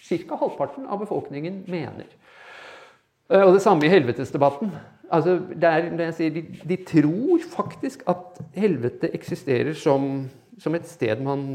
ca. 0.09 0.39
halvparten 0.41 0.89
av 0.91 1.05
befolkningen 1.05 1.63
mener. 1.71 2.09
Eh, 3.31 3.45
og 3.45 3.53
det 3.55 3.63
samme 3.63 3.87
i 3.87 3.93
helvetesdebatten. 3.93 4.73
Altså, 5.15 5.39
er, 5.55 6.11
sier, 6.17 6.35
de, 6.35 6.43
de, 6.69 6.81
tror 6.89 7.47
faktisk 7.53 8.03
at 8.11 8.41
helvete 8.59 9.13
eksisterer 9.15 9.77
som, 9.79 10.27
som 10.59 10.75
et 10.75 10.89
sted 10.91 11.23
man 11.25 11.47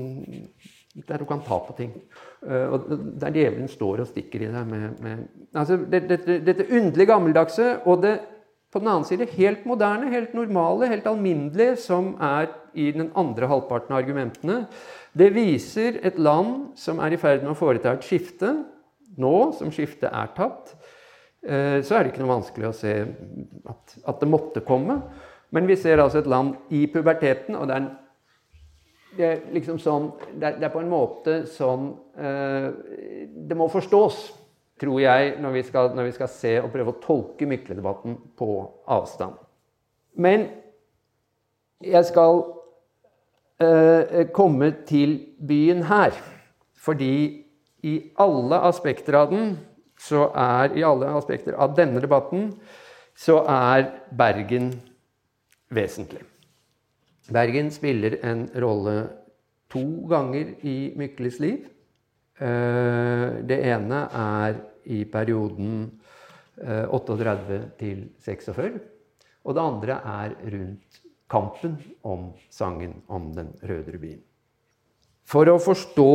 der 0.94 1.18
du 1.18 1.26
kan 1.26 1.42
ta 1.42 1.58
på 1.60 1.74
ting. 1.78 1.94
Eh, 2.46 2.68
og 2.70 2.86
Der 3.22 3.34
djevelen 3.34 3.68
står 3.68 4.04
og 4.04 4.12
stikker 4.12 4.46
i 4.46 4.52
deg 4.52 4.68
med, 4.70 5.00
med 5.02 5.24
altså 5.54 5.78
Dette, 5.90 6.40
dette 6.46 6.70
underlig 6.70 7.08
gammeldagse 7.10 7.80
og 7.86 8.04
det 8.06 8.20
på 8.74 8.82
den 8.82 8.90
annen 8.90 9.06
side 9.06 9.30
helt 9.36 9.68
moderne, 9.70 10.10
helt 10.10 10.34
normale, 10.34 10.90
helt 10.90 11.06
alminnelige, 11.06 11.76
som 11.78 12.16
er 12.18 12.50
i 12.74 12.88
den 12.92 13.12
andre 13.16 13.46
halvparten 13.46 13.94
av 13.94 14.00
argumentene, 14.02 14.64
det 15.14 15.30
viser 15.36 16.00
et 16.02 16.18
land 16.18 16.72
som 16.82 16.98
er 17.04 17.14
i 17.14 17.20
ferd 17.22 17.44
med 17.44 17.54
å 17.54 17.60
foreta 17.60 17.94
et 17.94 18.08
skifte. 18.08 18.50
Nå 19.22 19.36
som 19.54 19.70
skiftet 19.70 20.10
er 20.10 20.32
tatt, 20.34 20.74
eh, 21.46 21.86
så 21.86 22.00
er 22.00 22.02
det 22.02 22.14
ikke 22.14 22.24
noe 22.24 22.34
vanskelig 22.34 22.72
å 22.72 22.74
se 22.74 22.96
at, 23.70 23.98
at 24.10 24.24
det 24.24 24.32
måtte 24.32 24.66
komme. 24.66 25.04
Men 25.54 25.70
vi 25.70 25.78
ser 25.78 26.02
altså 26.02 26.24
et 26.24 26.32
land 26.34 26.56
i 26.74 26.88
puberteten, 26.90 27.54
og 27.54 27.70
det 27.70 27.76
er 27.76 27.84
en 27.84 27.92
det 29.18 29.26
er 29.26 29.42
liksom 29.54 29.80
sånn 29.82 30.10
Det 30.34 30.48
er, 30.48 30.58
det 30.60 30.68
er 30.68 30.74
på 30.74 30.82
en 30.82 30.92
måte 30.92 31.36
sånn 31.52 31.92
eh, 32.18 32.70
Det 33.50 33.58
må 33.58 33.70
forstås, 33.72 34.24
tror 34.82 35.00
jeg, 35.02 35.36
når 35.42 35.56
vi, 35.58 35.64
skal, 35.68 35.94
når 35.96 36.10
vi 36.10 36.16
skal 36.18 36.32
se 36.32 36.54
og 36.62 36.72
prøve 36.74 36.94
å 36.96 37.02
tolke 37.04 37.48
Mykle-debatten 37.48 38.18
på 38.40 38.50
avstand. 38.92 39.38
Men 40.20 40.48
jeg 41.84 42.10
skal 42.10 42.42
eh, 43.64 44.26
komme 44.36 44.72
til 44.90 45.16
byen 45.40 45.86
her. 45.88 46.18
Fordi 46.84 47.14
i 47.84 47.94
alle 48.20 48.60
aspekter 48.68 49.16
av 49.22 49.32
den, 49.32 49.56
så 50.00 50.28
er 50.36 50.76
I 50.76 50.84
alle 50.88 51.14
aspekter 51.16 51.56
av 51.56 51.76
denne 51.78 52.02
debatten 52.04 52.50
så 53.16 53.44
er 53.48 53.88
Bergen 54.12 54.72
vesentlig. 55.72 56.24
Bergen 57.32 57.72
spiller 57.72 58.18
en 58.26 58.48
rolle 58.60 58.98
to 59.72 59.84
ganger 60.10 60.56
i 60.68 60.94
Mykles 61.00 61.40
liv. 61.40 61.70
Eh, 62.36 63.28
det 63.48 63.60
ene 63.64 64.02
er 64.12 64.60
i 64.92 65.04
perioden 65.08 65.86
38 66.60 67.56
eh, 67.56 67.70
til 67.80 68.04
46. 68.20 68.82
Og 69.44 69.56
det 69.56 69.64
andre 69.64 70.00
er 70.04 70.36
rundt 70.52 71.00
kampen 71.32 71.78
om 72.04 72.34
sangen 72.52 73.00
om 73.08 73.32
den 73.36 73.54
røde 73.64 73.96
rubin. 73.96 74.20
For 75.24 75.48
å 75.48 75.56
forstå 75.64 76.12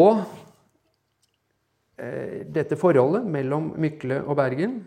eh, 1.97 2.45
dette 2.53 2.77
forholdet 2.77 3.25
mellom 3.25 3.73
Mykle 3.81 4.23
og 4.27 4.37
Bergen 4.37 4.81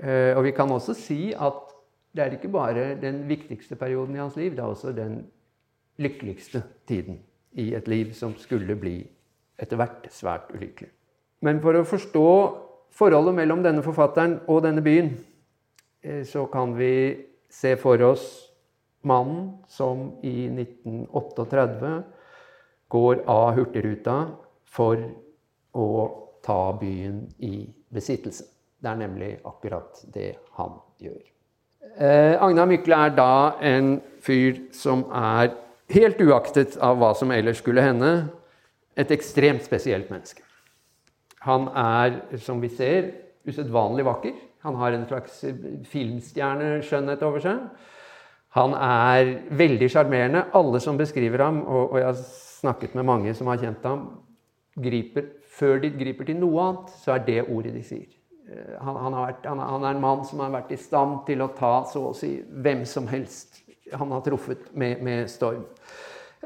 Og 0.00 0.38
vi 0.46 0.50
kan 0.56 0.70
også 0.72 0.94
si 0.96 1.34
at 1.36 1.74
det 2.16 2.22
er 2.24 2.32
ikke 2.32 2.48
bare 2.48 2.94
den 2.96 3.18
viktigste 3.28 3.76
perioden 3.76 4.14
i 4.16 4.20
hans 4.22 4.36
liv, 4.38 4.54
det 4.56 4.62
er 4.64 4.70
også 4.72 4.94
den 4.96 5.18
lykkeligste 6.00 6.62
tiden 6.88 7.20
i 7.52 7.72
et 7.74 7.88
liv 7.88 8.12
som 8.16 8.34
skulle 8.38 8.76
bli 8.78 8.98
etter 9.60 9.76
hvert 9.76 10.06
svært 10.12 10.52
ulykkelig. 10.54 10.90
Men 11.44 11.60
for 11.62 11.76
å 11.76 11.86
forstå 11.88 12.28
forholdet 12.96 13.36
mellom 13.36 13.62
denne 13.64 13.84
forfatteren 13.84 14.38
og 14.48 14.62
denne 14.64 14.84
byen, 14.84 15.12
eh, 16.02 16.22
så 16.24 16.46
kan 16.52 16.76
vi 16.78 17.26
se 17.50 17.76
for 17.76 18.02
oss 18.02 18.26
mannen 19.02 19.58
som 19.68 20.12
i 20.22 20.48
1938 20.48 22.02
går 22.88 23.24
av 23.26 23.54
Hurtigruta 23.56 24.16
for 24.64 25.00
å 25.74 25.88
ta 26.42 26.72
byen 26.80 27.28
i 27.38 27.68
besittelse. 27.92 28.44
Det 28.80 28.88
er 28.88 28.96
nemlig 28.96 29.34
akkurat 29.44 30.04
det 30.12 30.34
han 30.56 30.78
gjør. 31.00 31.20
Eh, 31.96 32.36
Agnar 32.42 32.66
Mykle 32.66 32.96
er 33.06 33.16
da 33.16 33.32
en 33.60 34.00
fyr 34.20 34.68
som 34.72 35.04
er 35.12 35.52
helt 35.94 36.20
uaktet 36.22 36.76
av 36.82 36.98
hva 37.00 37.12
som 37.18 37.32
ellers 37.34 37.60
skulle 37.62 37.84
hende, 37.84 38.12
et 38.98 39.10
ekstremt 39.14 39.64
spesielt 39.64 40.10
menneske. 40.12 40.42
Han 41.46 41.70
er, 41.72 42.20
som 42.42 42.60
vi 42.60 42.68
ser, 42.72 43.12
usedvanlig 43.48 44.04
vakker. 44.04 44.34
Han 44.66 44.76
har 44.76 44.92
en 44.92 45.06
slags 45.08 45.38
filmstjerneskjønnhet 45.88 47.22
over 47.24 47.44
seg. 47.44 47.62
Han 48.58 48.74
er 48.74 49.30
veldig 49.56 49.88
sjarmerende. 49.92 50.44
Alle 50.58 50.80
som 50.82 50.98
beskriver 51.00 51.46
ham, 51.46 51.62
og, 51.64 51.96
jeg 51.96 52.08
har 52.10 52.18
snakket 52.60 52.96
med 52.98 53.08
mange 53.08 53.34
som 53.34 53.48
har 53.48 53.62
kjent 53.62 53.86
ham, 53.88 54.08
griper, 54.80 55.30
før 55.50 55.80
de 55.82 55.92
griper 55.94 56.28
til 56.28 56.40
noe 56.42 56.66
annet, 56.66 56.92
så 57.00 57.14
er 57.14 57.24
det 57.26 57.40
ordet 57.46 57.72
de 57.74 57.84
sier. 57.86 58.10
eh, 58.50 58.76
han, 58.82 58.96
han, 58.96 59.16
vært, 59.16 59.46
han, 59.46 59.62
han, 59.64 59.84
er 59.84 59.96
en 59.96 60.02
mann 60.02 60.24
som 60.28 60.42
har 60.44 60.52
vært 60.52 60.74
i 60.74 60.80
stand 60.80 61.22
til 61.26 61.42
å 61.42 61.50
ta 61.56 61.72
så 61.88 62.10
å 62.10 62.14
si 62.16 62.36
hvem 62.50 62.84
som 62.86 63.08
helst 63.10 63.62
han 63.92 64.14
har 64.14 64.24
truffet 64.26 64.70
med, 64.74 65.02
med 65.04 65.30
storm. 65.30 65.64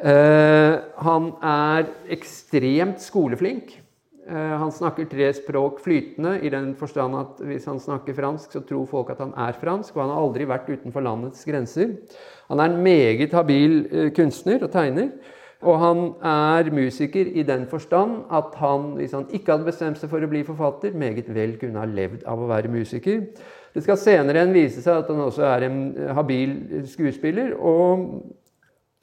Eh, 0.02 0.74
han 1.06 1.32
er 1.44 1.90
ekstremt 2.14 3.02
skoleflink. 3.02 3.76
Eh, 4.24 4.54
han 4.58 4.72
snakker 4.72 5.06
tre 5.10 5.28
språk 5.36 5.82
flytende, 5.84 6.38
i 6.40 6.50
den 6.50 6.72
forstand 6.78 7.16
at 7.18 7.44
hvis 7.44 7.68
han 7.68 7.80
snakker 7.80 8.16
fransk, 8.16 8.56
så 8.56 8.64
tror 8.64 8.88
folk 8.88 9.12
at 9.12 9.20
han 9.20 9.34
er 9.36 9.56
fransk, 9.60 9.94
og 9.94 10.06
han 10.06 10.14
har 10.14 10.24
aldri 10.24 10.48
vært 10.48 10.70
utenfor 10.72 11.04
landets 11.04 11.44
grenser. 11.44 11.94
Han 12.48 12.60
er 12.60 12.72
en 12.72 12.82
meget 12.82 13.36
habil 13.36 13.84
eh, 13.92 14.12
kunstner 14.16 14.64
og 14.64 14.72
tegner. 14.72 15.12
Og 15.64 15.78
han 15.80 16.00
er 16.28 16.68
musiker 16.76 17.28
i 17.32 17.42
den 17.46 17.62
forstand 17.70 18.26
at 18.36 18.56
han, 18.60 18.90
hvis 18.98 19.14
han 19.16 19.24
ikke 19.32 19.54
hadde 19.54 19.68
bestemt 19.68 20.00
seg 20.00 20.10
for 20.12 20.20
å 20.20 20.28
bli 20.28 20.42
forfatter, 20.44 20.92
meget 20.92 21.30
vel 21.32 21.54
kunne 21.60 21.80
ha 21.80 21.88
levd 21.88 22.26
av 22.28 22.42
å 22.42 22.48
være 22.50 22.72
musiker. 22.72 23.22
Det 23.74 23.82
skal 23.82 23.98
senere 23.98 24.44
enn 24.44 24.54
vise 24.54 24.82
seg 24.84 25.00
at 25.02 25.08
han 25.10 25.24
også 25.24 25.42
er 25.48 25.66
en 25.66 25.78
habil 26.14 26.84
skuespiller. 26.86 27.56
Og 27.58 28.22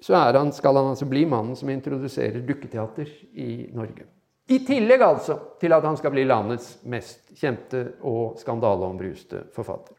så 0.02 0.16
han, 0.16 0.54
skal 0.56 0.80
han 0.80 0.94
altså 0.94 1.06
bli 1.10 1.26
mannen 1.30 1.58
som 1.60 1.70
introduserer 1.70 2.42
dukketeater 2.48 3.10
i 3.36 3.68
Norge. 3.76 4.08
I 4.52 4.62
tillegg 4.68 5.04
altså 5.06 5.38
til 5.62 5.76
at 5.76 5.86
han 5.86 6.00
skal 6.00 6.16
bli 6.16 6.24
landets 6.28 6.80
mest 6.90 7.36
kjente 7.38 7.84
og 8.08 8.40
skandaleombruste 8.42 9.46
forfatter. 9.56 9.96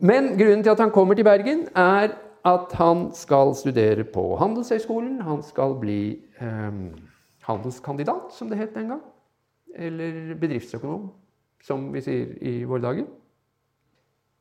Men 0.00 0.32
grunnen 0.38 0.62
til 0.62 0.72
at 0.72 0.80
han 0.80 0.94
kommer 0.94 1.18
til 1.18 1.26
Bergen, 1.26 1.66
er 1.74 2.14
at 2.46 2.74
han 2.78 3.08
skal 3.18 3.52
studere 3.58 4.06
på 4.06 4.30
Handelshøyskolen. 4.38 5.20
Han 5.26 5.42
skal 5.42 5.74
bli 5.82 6.00
eh, 6.40 6.82
handelskandidat, 7.50 8.30
som 8.32 8.48
det 8.48 8.62
het 8.62 8.74
den 8.78 8.94
gang. 8.94 9.02
Eller 9.74 10.36
bedriftsøkonom, 10.38 11.10
som 11.66 11.90
vi 11.92 12.02
sier 12.06 12.36
i 12.40 12.60
våre 12.64 12.86
dager. 12.86 13.08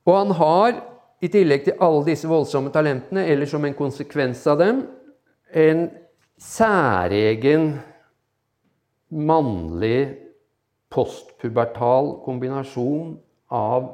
Og 0.08 0.16
han 0.16 0.32
har, 0.40 0.78
i 1.20 1.30
tillegg 1.34 1.66
til 1.66 1.80
alle 1.84 2.06
disse 2.08 2.30
voldsomme 2.30 2.72
talentene, 2.72 3.26
eller 3.28 3.50
som 3.50 3.66
en 3.66 3.76
konsekvens 3.76 4.46
av 4.48 4.62
dem, 4.62 4.84
en 5.52 5.88
særegen 6.40 7.72
mannlig 9.10 10.16
postpubertal 10.94 12.14
kombinasjon 12.24 13.16
av 13.52 13.90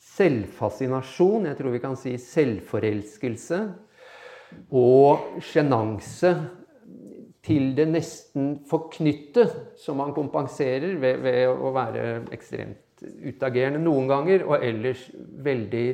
selvfascinasjon, 0.00 1.48
jeg 1.50 1.58
tror 1.58 1.74
vi 1.74 1.82
kan 1.82 1.98
si 1.98 2.14
selvforelskelse, 2.22 3.60
og 4.74 5.42
sjenanse 5.44 6.32
til 7.44 7.72
det 7.76 7.86
nesten 7.88 8.54
forknytte, 8.68 9.46
som 9.80 10.00
han 10.02 10.14
kompenserer 10.16 10.96
ved, 11.00 11.20
ved, 11.24 11.44
å 11.50 11.72
være 11.74 12.06
ekstremt 12.34 12.89
utagerende 13.02 13.82
noen 13.82 14.08
ganger, 14.10 14.46
og 14.48 14.64
ellers 14.64 15.06
veldig 15.44 15.86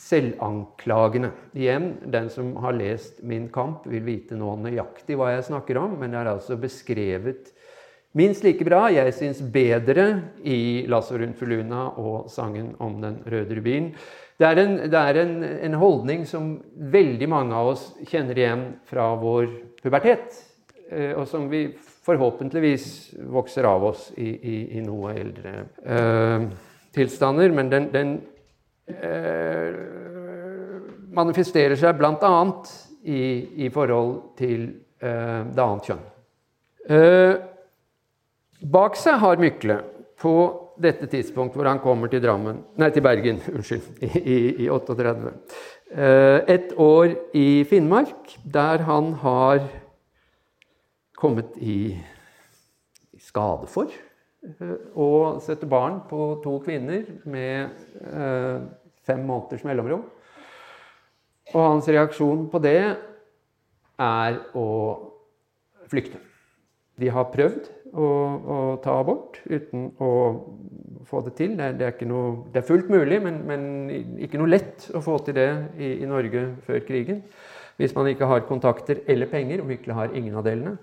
selvanklagende. 0.00 1.30
Igjen, 1.54 1.92
den 2.12 2.30
som 2.32 2.54
har 2.64 2.76
lest 2.76 3.20
Min 3.22 3.50
kamp, 3.52 3.84
vil 3.90 4.04
vite 4.06 4.38
nå 4.38 4.54
nøyaktig 4.62 5.18
hva 5.20 5.34
jeg 5.34 5.48
snakker 5.50 5.80
om, 5.80 5.98
men 6.00 6.14
det 6.14 6.22
er 6.22 6.34
altså 6.34 6.56
beskrevet 6.60 7.52
Minst 8.18 8.42
like 8.42 8.64
bra, 8.66 8.88
jeg 8.90 9.12
syns 9.14 9.38
bedre, 9.54 10.22
i 10.42 10.82
'Lasso 10.90 11.14
rundt 11.14 11.38
Fuluna' 11.38 11.92
og 11.94 12.26
sangen 12.26 12.74
om 12.82 12.96
den 13.00 13.20
røde 13.22 13.54
rubin. 13.54 13.92
Det 14.34 14.48
er, 14.48 14.58
en, 14.58 14.76
det 14.90 14.98
er 14.98 15.20
en, 15.20 15.44
en, 15.44 15.74
holdning 15.78 16.26
som 16.26 16.56
veldig 16.74 17.28
mange 17.28 17.54
av 17.54 17.68
oss 17.70 17.84
kjenner 18.08 18.38
igjen 18.38 18.62
fra 18.88 19.12
vår 19.20 19.46
pubertet, 19.82 20.32
og 20.90 21.26
som 21.28 21.44
vi 21.50 21.68
forhåpentligvis 22.06 23.14
vokser 23.30 23.66
av 23.68 23.84
oss 23.90 24.08
i, 24.16 24.28
i, 24.28 24.56
i 24.78 24.82
noe 24.82 25.12
eldre 25.14 25.52
eh, 25.84 26.46
tilstander. 26.94 27.52
Men 27.54 27.70
den, 27.70 27.88
den 27.94 28.14
eh, 28.90 29.74
manifesterer 31.14 31.78
seg 31.78 31.98
bl.a. 32.00 32.32
I, 33.00 33.20
i 33.64 33.70
forhold 33.72 34.34
til 34.36 34.66
eh, 35.00 35.40
det 35.48 35.62
annet 35.64 35.86
kjønn. 35.88 36.02
Bak 38.60 38.98
seg 39.00 39.16
har 39.22 39.40
Mykle 39.40 39.78
på 40.20 40.34
dette 40.80 41.08
tidspunkt 41.10 41.56
hvor 41.56 41.68
han 41.68 41.80
kommer 41.82 42.10
til, 42.12 42.22
Drammen, 42.24 42.62
nei, 42.80 42.90
til 42.92 43.04
Bergen 43.04 43.40
unnskyld, 43.54 44.02
i, 44.04 44.38
i 44.64 44.68
38. 44.72 45.32
Eh, 45.90 46.38
et 46.54 46.74
år 46.80 47.14
i 47.36 47.64
Finnmark, 47.68 48.36
der 48.44 48.84
han 48.88 49.14
har 49.24 49.64
kommet 51.20 51.58
i, 51.60 51.98
skade 53.20 53.68
for 53.68 53.90
eh, 53.92 54.76
å 54.96 55.08
sette 55.44 55.68
barn 55.68 56.00
på 56.08 56.32
to 56.44 56.54
kvinner 56.64 57.04
med 57.28 57.74
eh, 58.00 58.62
fem 59.04 59.22
måneders 59.28 59.66
mellomrom. 59.68 60.06
Og 61.50 61.60
hans 61.60 61.88
reaksjon 61.90 62.46
på 62.50 62.60
det 62.62 62.80
er 64.00 64.40
å 64.56 64.68
flykte. 65.90 66.20
De 67.00 67.10
har 67.12 67.30
prøvd 67.32 67.68
å, 67.90 68.06
å, 68.06 68.56
ta 68.84 68.96
abort 69.00 69.40
uten 69.48 69.90
å 69.98 70.10
få 71.08 71.22
det 71.26 71.34
til. 71.38 71.56
Det, 71.58 71.72
det, 71.80 71.88
er, 71.88 72.08
noe, 72.08 72.34
det 72.52 72.62
er, 72.62 72.66
fullt 72.68 72.90
mulig, 72.92 73.18
men, 73.24 73.40
men, 73.48 73.64
ikke 74.22 74.40
noe 74.40 74.52
lett 74.52 74.90
å 74.94 75.02
få 75.04 75.18
til 75.26 75.36
det 75.38 75.48
i, 75.78 75.96
i, 75.96 76.08
Norge 76.08 76.46
før 76.66 76.84
krigen. 76.86 77.24
Hvis 77.80 77.96
man 77.96 78.10
ikke 78.10 78.28
har 78.28 78.44
kontakter 78.48 79.00
eller 79.08 79.30
penger, 79.30 79.62
og 79.62 79.72
virkelig 79.72 79.96
har 79.96 80.14
ingen 80.16 80.36
av 80.36 80.44
delene. 80.46 80.76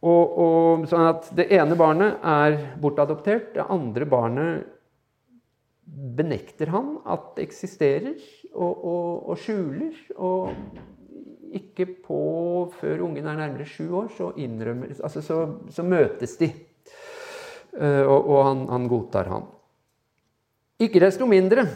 Og, 0.00 0.36
og, 0.40 0.84
sånn 0.88 1.08
at 1.10 1.26
Det 1.36 1.48
ene 1.52 1.76
barnet 1.76 2.22
er 2.24 2.56
bortadoptert. 2.80 3.52
Det 3.56 3.66
andre 3.68 4.06
barnet 4.08 4.76
benekter 5.90 6.70
han 6.72 6.94
at 7.10 7.34
det 7.36 7.48
eksisterer, 7.48 8.16
og, 8.54 8.84
og, 8.86 9.28
og 9.32 9.40
skjuler. 9.42 9.92
Og 10.16 11.52
ikke 11.60 11.88
på 12.06 12.22
før 12.78 13.06
ungen 13.08 13.26
er 13.26 13.38
nærmere 13.38 13.66
sju 13.68 13.88
år, 14.04 14.10
så, 14.16 14.30
altså 15.02 15.22
så, 15.24 15.38
så 15.68 15.84
møtes 15.84 16.36
de. 16.40 16.50
Og, 17.80 18.18
og 18.18 18.44
han, 18.44 18.66
han, 18.70 18.86
godtar 18.90 19.28
han. 19.30 19.48
Ikke 20.80 21.02
desto 21.02 21.26
mindre 21.28 21.66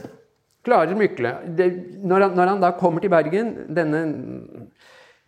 klarer 0.64 0.96
Mykle 0.98 1.34
det, 1.54 1.68
når, 2.02 2.28
han, 2.28 2.36
når, 2.38 2.50
han, 2.54 2.62
da 2.62 2.72
kommer 2.78 3.04
til 3.04 3.12
Bergen, 3.12 3.52
denne 3.76 4.00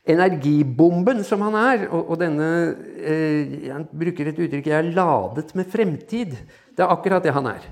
energibomben 0.07 1.25
som 1.27 1.43
han 1.47 1.57
er, 1.59 1.87
og, 1.91 2.13
og 2.13 2.21
denne 2.21 2.51
eh, 2.97 3.71
Han 3.73 3.87
bruker 3.91 4.31
et 4.31 4.39
uttrykk 4.39 4.67
'jeg 4.67 4.79
er 4.79 4.93
ladet 4.95 5.55
med 5.55 5.67
fremtid'. 5.67 6.37
Det 6.77 6.85
er 6.85 6.93
akkurat 6.93 7.25
det 7.25 7.33
han 7.33 7.47
er. 7.47 7.65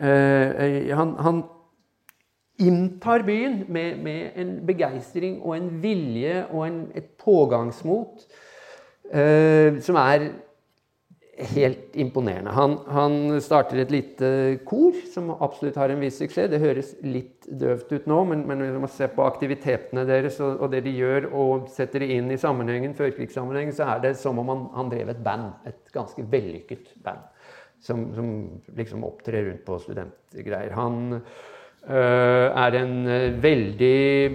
Eh, 0.00 0.96
han, 0.96 1.14
han 1.18 1.44
inntar 2.58 3.22
byen 3.22 3.64
med, 3.68 3.98
med 4.02 4.30
en 4.36 4.66
begeistring 4.66 5.42
og 5.42 5.56
en 5.56 5.70
vilje 5.82 6.46
og 6.50 6.66
en, 6.66 6.80
et 6.94 7.08
pågangsmot 7.20 8.24
eh, 9.12 9.80
som 9.80 9.96
er 9.96 10.30
helt 11.36 11.96
imponerende. 11.96 12.50
Han, 12.50 12.78
han, 12.88 13.16
starter 13.40 13.82
et 13.82 13.90
lite 13.92 14.28
kor 14.68 14.96
som 15.12 15.30
absolutt 15.34 15.76
har 15.76 15.92
en 15.92 16.00
viss 16.00 16.18
suksess. 16.22 16.48
Det 16.52 16.60
høres 16.62 16.94
litt 17.04 17.46
døvt 17.46 17.92
ut 17.92 18.06
nå, 18.08 18.22
men, 18.30 18.44
men 18.48 18.62
når 18.62 18.78
man 18.86 18.92
ser 18.92 19.12
på 19.12 19.26
aktivitetene 19.26 20.06
deres 20.08 20.40
og, 20.40 20.62
og, 20.62 20.70
det 20.72 20.82
de 20.86 20.94
gjør, 20.96 21.28
og 21.36 21.68
setter 21.72 22.04
det 22.04 22.10
inn 22.16 22.32
i 22.32 22.40
sammenhengen, 22.40 22.96
førkrigssammenhengen, 22.96 23.76
så 23.76 23.88
er 23.92 24.04
det 24.06 24.14
som 24.20 24.40
om 24.40 24.52
han, 24.52 24.64
han 24.78 24.92
drev 24.92 25.12
et 25.12 25.24
band. 25.24 25.52
Et 25.68 25.92
ganske 25.94 26.24
vellykket 26.32 26.94
band. 27.04 27.28
Som, 27.84 28.08
som 28.16 28.30
liksom 28.78 29.04
opptrer 29.04 29.50
rundt 29.50 29.66
på 29.66 29.76
studentgreier. 29.82 30.72
Han 30.78 31.20
er 31.94 32.76
en 32.80 32.94
eh, 33.06 33.42
veldig 33.42 34.30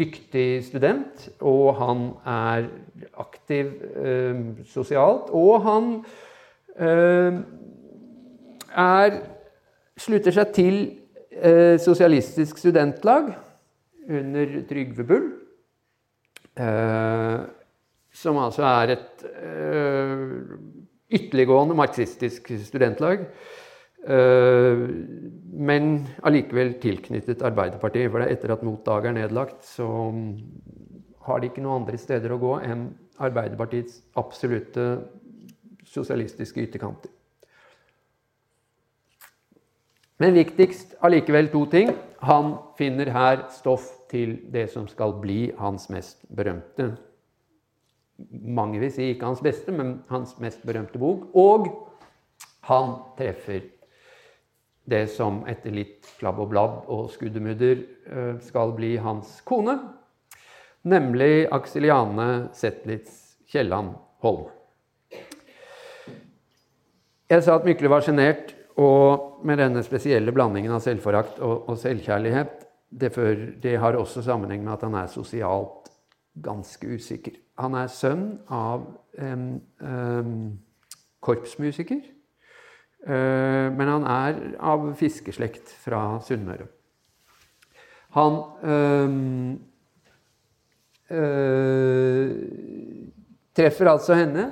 dyktig 0.00 0.64
student, 0.64 1.26
og 1.44 1.74
han 1.76 2.06
er 2.24 2.68
aktiv 3.20 3.74
eh, 4.00 4.40
sosialt. 4.64 5.28
Og 5.36 5.60
han 5.66 5.92
er 8.80 9.16
slutter 10.00 10.32
seg 10.32 10.52
til 10.56 10.76
Sosialistisk 11.82 12.56
Studentlag 12.62 13.26
under 14.08 14.54
Trygve 14.70 15.04
Bull. 15.04 15.26
som 18.12 18.38
altså 18.38 18.62
er 18.64 18.94
et 18.94 19.24
ytterliggående 21.10 21.74
marxistisk 21.74 22.48
studentlag. 22.64 23.26
Eh, 24.00 24.82
men 25.60 25.90
allikevel 26.24 26.74
tilknyttet 26.80 27.42
Arbeiderpartiet. 27.44 28.10
For 28.12 28.24
etter 28.24 28.54
at 28.54 28.64
Motdag 28.64 29.10
er 29.10 29.16
nedlagt, 29.18 29.64
så 29.66 29.86
har 31.26 31.40
de 31.40 31.50
ikke 31.50 31.64
noen 31.64 31.82
andre 31.82 32.00
steder 32.00 32.32
å 32.32 32.40
gå 32.40 32.56
enn 32.64 32.88
Arbeiderpartiets 33.20 34.00
absolutte 34.16 34.86
sosialistiske 35.84 36.62
ytterkanter. 36.64 37.12
Men 40.20 40.36
viktigst 40.36 40.98
allikevel 41.04 41.48
to 41.52 41.64
ting. 41.72 41.92
Han 42.24 42.54
finner 42.76 43.08
her 43.12 43.46
stoff 43.52 43.86
til 44.10 44.36
det 44.52 44.66
som 44.72 44.88
skal 44.88 45.14
bli 45.20 45.52
hans 45.60 45.88
mest 45.92 46.26
berømte 46.28 46.92
Mange 48.30 48.76
vil 48.82 48.90
si 48.92 49.06
ikke 49.14 49.24
hans 49.30 49.40
beste, 49.40 49.72
men 49.72 50.02
hans 50.10 50.34
mest 50.42 50.60
berømte 50.68 51.00
bok. 51.00 51.30
Og 51.32 51.70
Han 52.68 52.90
treffer 53.16 53.62
det 54.90 55.06
som 55.12 55.42
etter 55.48 55.74
litt 55.74 56.08
klabb 56.18 56.40
og 56.42 56.50
blabb 56.52 56.90
og 56.92 57.10
skuddemudder 57.14 57.82
eh, 58.10 58.36
skal 58.44 58.74
bli 58.76 58.96
hans 59.00 59.38
kone, 59.46 59.76
nemlig 60.82 61.46
Akseliane 61.52 62.50
Zetlitz 62.56 63.36
Kielland 63.50 63.94
Holm. 64.24 64.48
Jeg 67.30 67.44
sa 67.46 67.60
at 67.60 67.66
Mykle 67.68 67.90
var 67.92 68.02
sjenert, 68.02 68.56
og 68.80 69.44
med 69.46 69.60
denne 69.60 69.82
spesielle 69.84 70.32
blandingen 70.32 70.72
av 70.72 70.82
selvforakt 70.82 71.38
og, 71.44 71.68
og 71.68 71.78
selvkjærlighet 71.78 72.64
det, 72.90 73.12
før, 73.14 73.34
det, 73.62 73.76
har 73.78 73.98
også 73.98 74.22
sammenheng 74.24 74.64
med 74.64 74.72
at 74.72 74.86
han 74.86 74.96
er 74.98 75.10
sosialt 75.10 75.90
ganske 76.42 76.94
usikker. 76.96 77.36
Han 77.60 77.76
er 77.76 77.90
sønn 77.92 78.24
av 78.50 78.86
en 79.20 79.44
um, 79.84 80.58
korpsmusiker. 81.22 82.00
Uh, 83.00 83.72
men 83.72 83.88
han 83.88 84.04
er 84.04 84.40
av 84.60 84.90
fiskeslekt 85.00 85.72
fra 85.80 86.18
Sunnmøre. 86.24 86.66
Han 88.16 88.36
um, 88.66 89.54
uh, 91.08 92.32
treffer 93.56 93.90
altså 93.92 94.18
henne, 94.18 94.50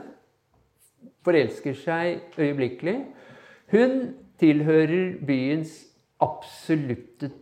forelsker 1.27 1.77
seg 1.77 2.39
øyeblikkelig. 2.41 2.97
Hun 3.75 3.99
tilhører 4.41 5.19
byens 5.27 5.75
absolutte 6.25 7.33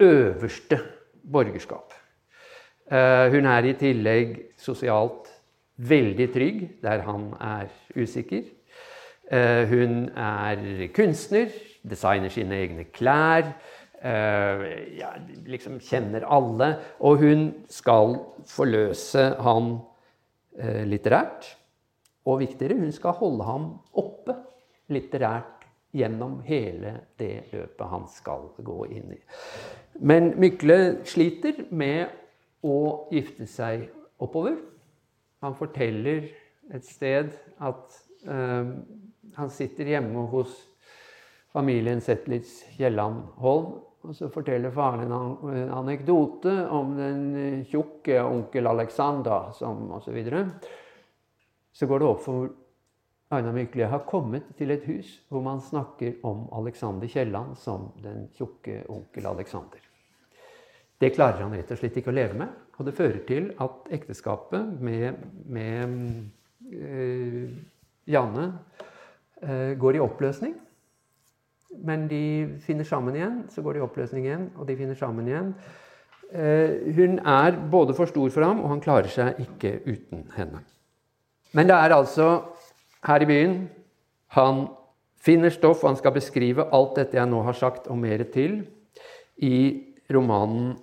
øverste 0.00 0.78
borgerskap. 1.32 1.92
Uh, 2.88 3.28
hun 3.34 3.44
er 3.50 3.66
i 3.68 3.74
tillegg 3.76 4.38
sosialt 4.56 5.28
veldig 5.76 6.28
trygg 6.32 6.62
der 6.82 7.02
han 7.04 7.32
er 7.40 7.68
usikker. 7.98 8.46
Uh, 9.28 9.64
hun 9.68 10.08
er 10.16 10.88
kunstner, 10.96 11.52
designer 11.84 12.32
sine 12.32 12.62
egne 12.62 12.86
klær. 12.94 13.52
Uh, 13.98 14.64
ja, 14.96 15.12
liksom 15.46 15.80
kjenner 15.84 16.24
alle. 16.24 16.72
Og 17.00 17.22
hun 17.24 17.46
skal 17.68 18.18
forløse 18.48 19.30
han 19.44 19.76
litterært. 20.88 21.52
Og 22.26 22.40
viktigere, 22.40 22.80
hun 22.80 22.90
skal 22.92 23.14
holde 23.20 23.44
ham 23.46 23.66
oppe 23.94 24.34
litterært 24.90 25.58
gjennom 25.94 26.40
hele 26.44 26.94
det 27.18 27.48
løpet 27.52 27.90
han 27.92 28.06
skal 28.10 28.48
gå 28.64 28.78
inn 28.92 29.12
i. 29.14 29.20
Men 30.00 30.32
Mykle 30.40 31.04
sliter 31.08 31.64
med 31.70 32.12
å 32.66 33.08
gifte 33.12 33.46
seg 33.48 33.86
oppover. 34.20 34.58
Han 35.44 35.56
forteller 35.58 36.28
et 36.74 36.84
sted 36.86 37.30
at 37.62 37.98
uh, 38.28 38.74
han 39.38 39.50
sitter 39.54 39.86
hjemme 39.86 40.26
hos 40.32 40.56
familien 41.54 42.00
Zetlitz 42.02 42.64
Kielland 42.76 43.22
Holm. 43.42 43.76
Og 44.06 44.14
så 44.14 44.28
forteller 44.30 44.70
faren 44.70 45.10
en 45.10 45.72
anekdote 45.74 46.52
om 46.70 46.92
den 46.96 47.64
tjukke 47.68 48.20
onkel 48.22 48.68
Alexander 48.70 49.50
som 49.56 49.88
osv. 49.90 50.04
Så, 50.04 50.14
videre. 50.14 50.44
så 51.72 51.86
går 51.86 51.98
det 51.98 52.06
opp 52.08 52.22
for 52.24 52.48
Aina 53.34 53.50
Mykle 53.52 53.90
har 53.90 54.06
kommet 54.08 54.46
til 54.56 54.70
et 54.72 54.86
hus 54.88 55.10
hvor 55.28 55.42
man 55.44 55.60
snakker 55.60 56.22
om 56.24 56.46
Alexander 56.56 57.10
Kielland 57.10 57.58
som 57.60 57.90
den 58.00 58.28
tjukke 58.38 58.84
onkel 58.88 59.26
Alexander. 59.28 59.82
Det 60.98 61.12
klarer 61.14 61.42
han 61.44 61.54
rett 61.54 61.70
og 61.74 61.78
slett 61.78 61.98
ikke 62.00 62.10
å 62.10 62.16
leve 62.16 62.38
med. 62.38 62.54
Og 62.78 62.86
det 62.86 62.96
fører 62.96 63.20
til 63.28 63.50
at 63.60 63.90
ekteskapet 63.98 64.78
med, 64.82 65.20
med 65.50 65.98
øh, 66.72 67.50
Janne 68.08 68.46
eh, 68.46 68.87
går 69.78 69.96
i 69.96 70.00
oppløsning. 70.02 70.54
Men 71.84 72.06
de 72.10 72.48
finner 72.64 72.86
sammen 72.88 73.16
igjen, 73.16 73.42
så 73.52 73.62
går 73.62 73.76
de 73.76 73.82
i 73.82 73.84
oppløsning 73.84 74.26
igjen, 74.26 74.48
og 74.56 74.66
de 74.68 74.76
finner 74.76 74.96
sammen 74.98 75.28
igjen. 75.28 75.52
Eh, 76.32 76.94
hun 76.96 77.18
er 77.18 77.68
både 77.70 77.94
for 77.96 78.06
stor 78.10 78.30
for 78.30 78.44
ham, 78.44 78.60
og 78.60 78.68
han 78.74 78.80
klarer 78.84 79.08
seg 79.12 79.34
ikke 79.44 79.70
uten 79.86 80.30
henne. 80.36 80.58
Men 81.56 81.66
det 81.68 81.76
er 81.76 81.96
altså 81.96 82.26
her 83.06 83.20
i 83.24 83.28
byen 83.28 83.54
han 84.36 84.66
finner 85.24 85.50
stoff, 85.50 85.82
han 85.86 85.96
skal 85.96 86.12
beskrive 86.12 86.68
alt 86.74 86.96
dette 86.98 87.16
jeg 87.16 87.30
nå 87.30 87.42
har 87.46 87.56
sagt, 87.56 87.86
og 87.88 87.98
mer 87.98 88.24
til, 88.32 88.66
i 89.38 89.84
romanen 90.12 90.76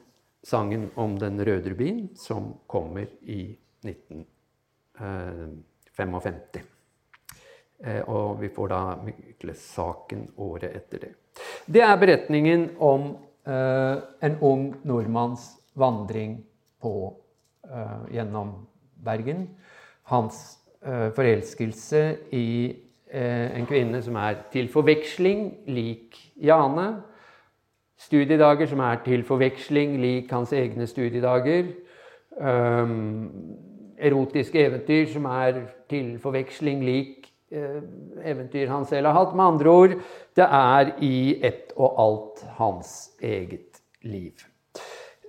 sangen 0.45 0.91
om 0.95 1.19
den 1.19 1.45
røde 1.45 1.69
rubin, 1.73 2.09
som 2.17 2.53
kommer 2.67 3.05
i 3.21 3.57
1955. 3.85 6.74
Eh, 7.83 8.01
og 8.07 8.41
vi 8.41 8.49
får 8.49 8.71
da 8.71 8.81
Mykle-saken 9.03 10.27
året 10.37 10.75
etter 10.75 11.07
det. 11.07 11.11
Det 11.67 11.81
er 11.83 11.97
beretningen 11.99 12.69
om 12.79 13.09
eh, 13.47 13.97
en 14.23 14.37
ung 14.41 14.69
nordmanns 14.87 15.49
vandring 15.75 16.37
på, 16.81 17.15
eh, 17.67 18.13
gjennom 18.15 18.55
Bergen. 19.05 19.49
Hans 20.11 20.61
forelskelse 20.85 21.99
i 22.37 22.47
en 23.09 23.65
kvinne 23.65 23.97
som 24.05 24.19
er 24.21 24.35
til 24.53 24.67
forveksling 24.69 25.47
lik 25.73 26.13
Jane 26.37 26.83
Studiedager 27.97 28.67
som 28.67 28.79
er 28.83 28.99
til 29.05 29.23
forveksling 29.23 29.95
lik 30.01 30.31
hans 30.31 30.51
egne 30.53 30.87
studiedager. 30.87 31.71
Um, 32.35 33.31
erotiske 33.97 34.59
eventyr 34.59 35.07
som 35.13 35.25
er 35.25 35.61
til 35.89 36.19
forveksling 36.19 36.83
lik 36.83 37.29
eventyr 37.55 38.71
han 38.71 38.85
selv 38.89 39.09
har 39.09 39.17
hatt. 39.19 39.35
Med 39.35 39.45
andre 39.45 39.71
ord, 39.71 39.95
det 40.35 40.49
er 40.59 40.93
i 41.05 41.15
ett 41.45 41.73
og 41.75 42.01
alt 42.01 42.43
hans 42.59 42.93
eget 43.21 43.81
liv. 44.05 44.45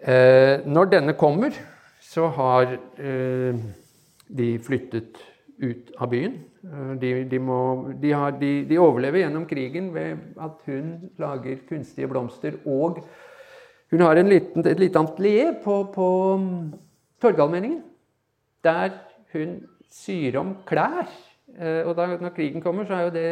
Uh, 0.06 0.62
når 0.68 0.92
denne 0.92 1.16
kommer, 1.18 1.54
så 2.04 2.28
har 2.36 2.76
uh, 2.76 3.64
de 4.26 4.50
flyttet 4.62 5.22
ut 5.58 5.92
av 5.96 6.10
byen. 6.12 6.36
Eh, 6.66 6.92
de, 7.00 7.12
de, 7.30 7.38
må, 7.42 7.60
de, 8.00 8.12
har, 8.12 8.34
de, 8.40 8.78
overlever 8.80 9.22
gjennom 9.22 9.46
krigen 9.48 9.90
ved 9.94 10.40
at 10.42 10.66
hun 10.68 10.92
lager 11.20 11.62
kunstige 11.68 12.10
blomster. 12.10 12.58
Og 12.66 13.00
hun 13.92 14.02
har 14.04 14.20
liten, 14.22 14.66
et 14.66 14.82
lite 14.82 15.00
atelier 15.00 15.54
på, 15.64 15.84
på 15.94 16.08
mm, 16.42 16.58
Torgallmenningen, 17.22 17.80
der 18.64 18.92
hun 19.32 19.60
syr 19.92 20.40
om 20.42 20.56
klær. 20.68 21.08
Eh, 21.58 21.82
og 21.86 21.96
da, 21.98 22.08
når 22.20 22.34
krigen 22.36 22.64
kommer, 22.64 22.86
så 22.86 23.02
jo 23.06 23.12
det, 23.14 23.26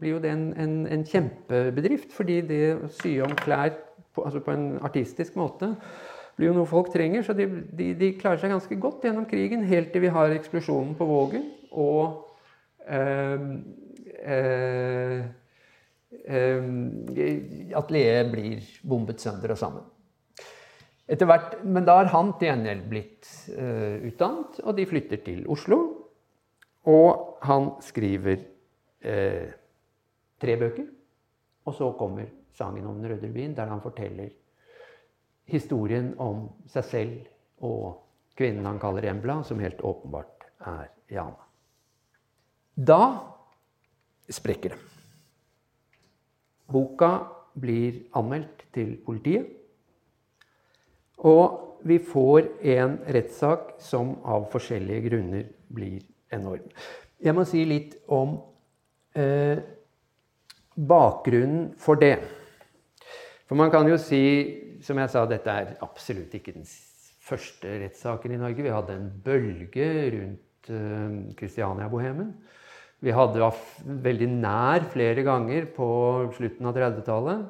blir 0.00 0.16
jo 0.16 0.22
det 0.22 0.32
en, 0.34 0.46
en, 0.60 0.78
en, 0.86 1.04
kjempebedrift. 1.06 2.14
Fordi 2.16 2.40
det 2.46 2.62
å 2.76 2.92
sy 3.00 3.16
om 3.24 3.36
klær 3.38 3.74
på, 4.14 4.24
altså 4.24 4.42
på 4.44 4.54
en 4.54 4.72
artistisk 4.84 5.36
måte 5.40 5.74
blir 6.36 6.50
jo 6.50 6.56
noe 6.56 6.68
folk 6.68 6.92
trenger. 6.92 7.26
Så 7.26 7.36
de, 7.36 7.46
de, 7.76 7.92
de, 7.98 8.14
klarer 8.20 8.40
seg 8.42 8.52
ganske 8.54 8.80
godt 8.80 9.04
gjennom 9.06 9.28
krigen, 9.28 9.66
helt 9.68 9.92
til 9.92 10.06
vi 10.06 10.12
har 10.12 10.32
eksplosjonen 10.34 10.96
på 10.98 11.08
Vågen 11.08 11.46
og 11.70 12.26
Ehm, 12.90 13.64
eh, 14.24 15.24
ehm, 16.24 17.06
atelieret 17.74 18.32
blir 18.32 18.66
bombet 18.82 19.22
sønder 19.22 19.54
og 19.54 19.60
sammen. 19.60 19.86
Etter 21.10 21.26
hvert, 21.26 21.64
Men 21.64 21.84
da 21.84 21.96
har 22.00 22.10
han 22.12 22.32
til 22.38 22.46
gjengjeld 22.46 22.82
blitt 22.86 23.26
uh, 23.58 23.98
utdannet, 24.06 24.60
og 24.62 24.76
de 24.76 24.86
flytter 24.86 25.18
til 25.24 25.40
Oslo. 25.50 25.99
Og 26.88 27.38
han 27.42 27.70
skriver 27.84 28.44
eh, 29.00 29.50
tre 30.40 30.56
bøker. 30.56 30.86
Og 31.64 31.74
så 31.74 31.92
kommer 31.98 32.26
'Sangen 32.52 32.86
om 32.86 33.00
den 33.00 33.10
røde 33.10 33.28
rubin', 33.28 33.54
der 33.54 33.66
han 33.66 33.80
forteller 33.80 34.28
historien 35.44 36.14
om 36.18 36.48
seg 36.66 36.84
selv 36.84 37.26
og 37.60 38.02
kvinnen 38.36 38.66
han 38.66 38.78
kaller 38.78 39.04
Embla, 39.10 39.42
som 39.42 39.58
helt 39.58 39.80
åpenbart 39.80 40.44
er 40.66 40.88
Jana. 41.10 41.46
Da 42.76 43.02
sprekker 44.30 44.74
det. 44.74 44.78
Boka 46.70 47.10
blir 47.60 48.06
anmeldt 48.14 48.64
til 48.72 48.96
politiet. 49.06 49.46
Og 51.18 51.80
vi 51.84 51.98
får 51.98 52.46
en 52.76 52.98
rettssak 53.08 53.74
som 53.82 54.14
av 54.24 54.46
forskjellige 54.52 55.08
grunner 55.08 55.48
blir 55.68 56.04
enorm. 56.34 56.66
Jeg 57.20 57.36
må 57.36 57.44
si 57.48 57.64
litt 57.68 57.96
om 58.08 58.38
eh, 59.18 59.58
bakgrunnen 60.74 61.72
for 61.80 62.00
det. 62.00 62.16
For 63.48 63.58
man 63.58 63.72
kan 63.72 63.88
jo 63.90 63.98
si, 64.00 64.22
som 64.84 64.98
jeg 65.02 65.12
sa, 65.12 65.26
dette 65.28 65.50
er 65.50 65.74
absolutt 65.84 66.34
ikke 66.38 66.54
den 66.54 66.68
første 67.26 67.80
rettssaken 67.82 68.34
i 68.34 68.40
Norge. 68.40 68.64
Vi 68.64 68.72
hadde 68.72 68.96
en 68.96 69.10
bølge 69.24 69.90
rundt 70.16 70.70
Kristiania-bohemen. 71.36 72.30
Eh, 72.30 72.56
vi 73.00 73.12
hadde 73.16 73.48
veldig 74.04 74.28
nær 74.42 74.84
flere 74.92 75.24
ganger 75.24 75.70
på 75.72 75.88
slutten 76.36 76.68
av 76.68 76.76
30-tallet. 76.76 77.46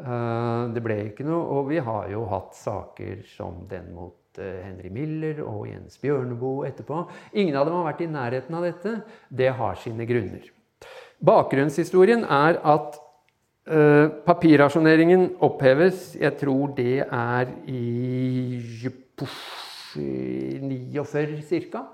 Eh, 0.00 0.62
det 0.74 0.82
ble 0.82 0.96
ikke 1.08 1.26
noe, 1.28 1.44
og 1.58 1.70
vi 1.70 1.78
har 1.82 2.08
jo 2.10 2.24
hatt 2.30 2.56
saker 2.58 3.22
som 3.36 3.62
den 3.70 3.92
mot 3.94 4.16
eh, 4.38 4.64
Henry 4.64 4.90
Miller 4.94 5.42
og 5.42 5.68
Jens 5.68 5.98
Bjørneboe 5.98 6.68
etterpå. 6.68 7.10
Ingen 7.34 7.56
av 7.56 7.66
dem 7.66 7.74
har 7.78 7.84
vært 7.90 8.02
i 8.04 8.10
nærheten 8.10 8.54
av 8.54 8.62
dette. 8.68 9.02
Det 9.28 9.50
har 9.58 9.74
sine 9.80 10.06
grunner. 10.08 10.44
Bakgrunnshistorien 11.20 12.24
er 12.24 12.56
at 12.64 12.96
uh, 13.68 14.08
papirrasjoneringen 14.24 15.36
oppheves. 15.44 16.16
Jeg 16.16 16.32
tror 16.40 16.72
det 16.78 17.04
er 17.04 17.46
i 17.68 18.56
49 19.20 21.60
ca. 21.68 21.84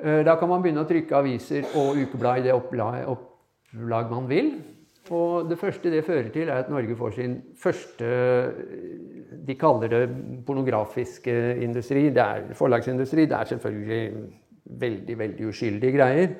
Uh, 0.00 0.24
da 0.24 0.32
kan 0.40 0.48
man 0.48 0.64
begynne 0.64 0.80
å 0.86 0.88
trykke 0.88 1.12
aviser 1.18 1.68
og 1.76 2.00
ukeblad 2.00 2.40
i 2.40 2.48
det 2.48 2.56
opplag, 2.56 3.04
opplag 3.12 4.08
man 4.14 4.24
vil. 4.32 4.48
Og 5.10 5.48
det 5.50 5.58
første 5.58 5.90
det 5.92 6.04
fører 6.04 6.30
til, 6.34 6.48
er 6.48 6.62
at 6.64 6.70
Norge 6.70 6.96
får 6.96 7.10
sin 7.14 7.36
første 7.58 8.08
De 9.46 9.54
kaller 9.54 9.88
det 9.92 10.04
pornografiske 10.46 11.56
industri. 11.62 12.08
Det 12.10 12.22
er 12.22 12.54
forlagsindustri. 12.54 13.26
Det 13.26 13.36
er 13.36 13.44
selvfølgelig 13.44 14.12
veldig, 14.64 15.18
veldig 15.18 15.46
uskyldige 15.46 15.92
greier. 15.98 16.32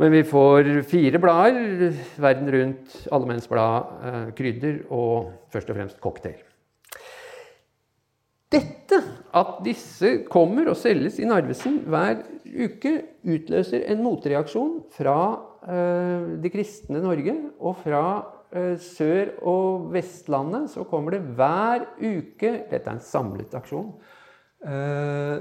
Men 0.00 0.12
vi 0.12 0.22
får 0.24 0.70
fire 0.88 1.18
blader. 1.20 1.92
Verden 2.16 2.48
Rundt, 2.54 2.94
Allemennsblad, 3.12 3.82
Blad, 4.00 4.32
Krydder 4.36 4.78
og 4.90 5.32
først 5.52 5.70
og 5.70 5.76
fremst 5.76 6.00
Cocktail. 6.00 6.38
Dette, 8.50 8.96
at 9.34 9.60
disse 9.62 10.24
kommer 10.30 10.72
og 10.72 10.76
selges 10.76 11.20
i 11.20 11.28
Narvesen 11.28 11.82
hver 11.86 12.24
uke, 12.64 12.96
utløser 13.22 13.84
en 13.92 14.02
motreaksjon 14.02 14.80
fra 14.96 15.49
eh, 15.68 16.26
de 16.42 16.50
kristne 16.52 17.02
Norge. 17.02 17.34
Og 17.60 17.78
fra 17.82 18.02
eh, 18.52 18.76
Sør- 18.80 19.36
og 19.46 19.88
Vestlandet 19.94 20.70
så 20.72 20.84
kommer 20.88 21.16
det 21.16 21.22
hver 21.36 21.86
uke 22.00 22.52
Dette 22.70 22.84
er 22.84 22.96
en 22.96 23.04
samlet 23.04 23.54
aksjon. 23.56 23.92
Eh, 24.64 25.38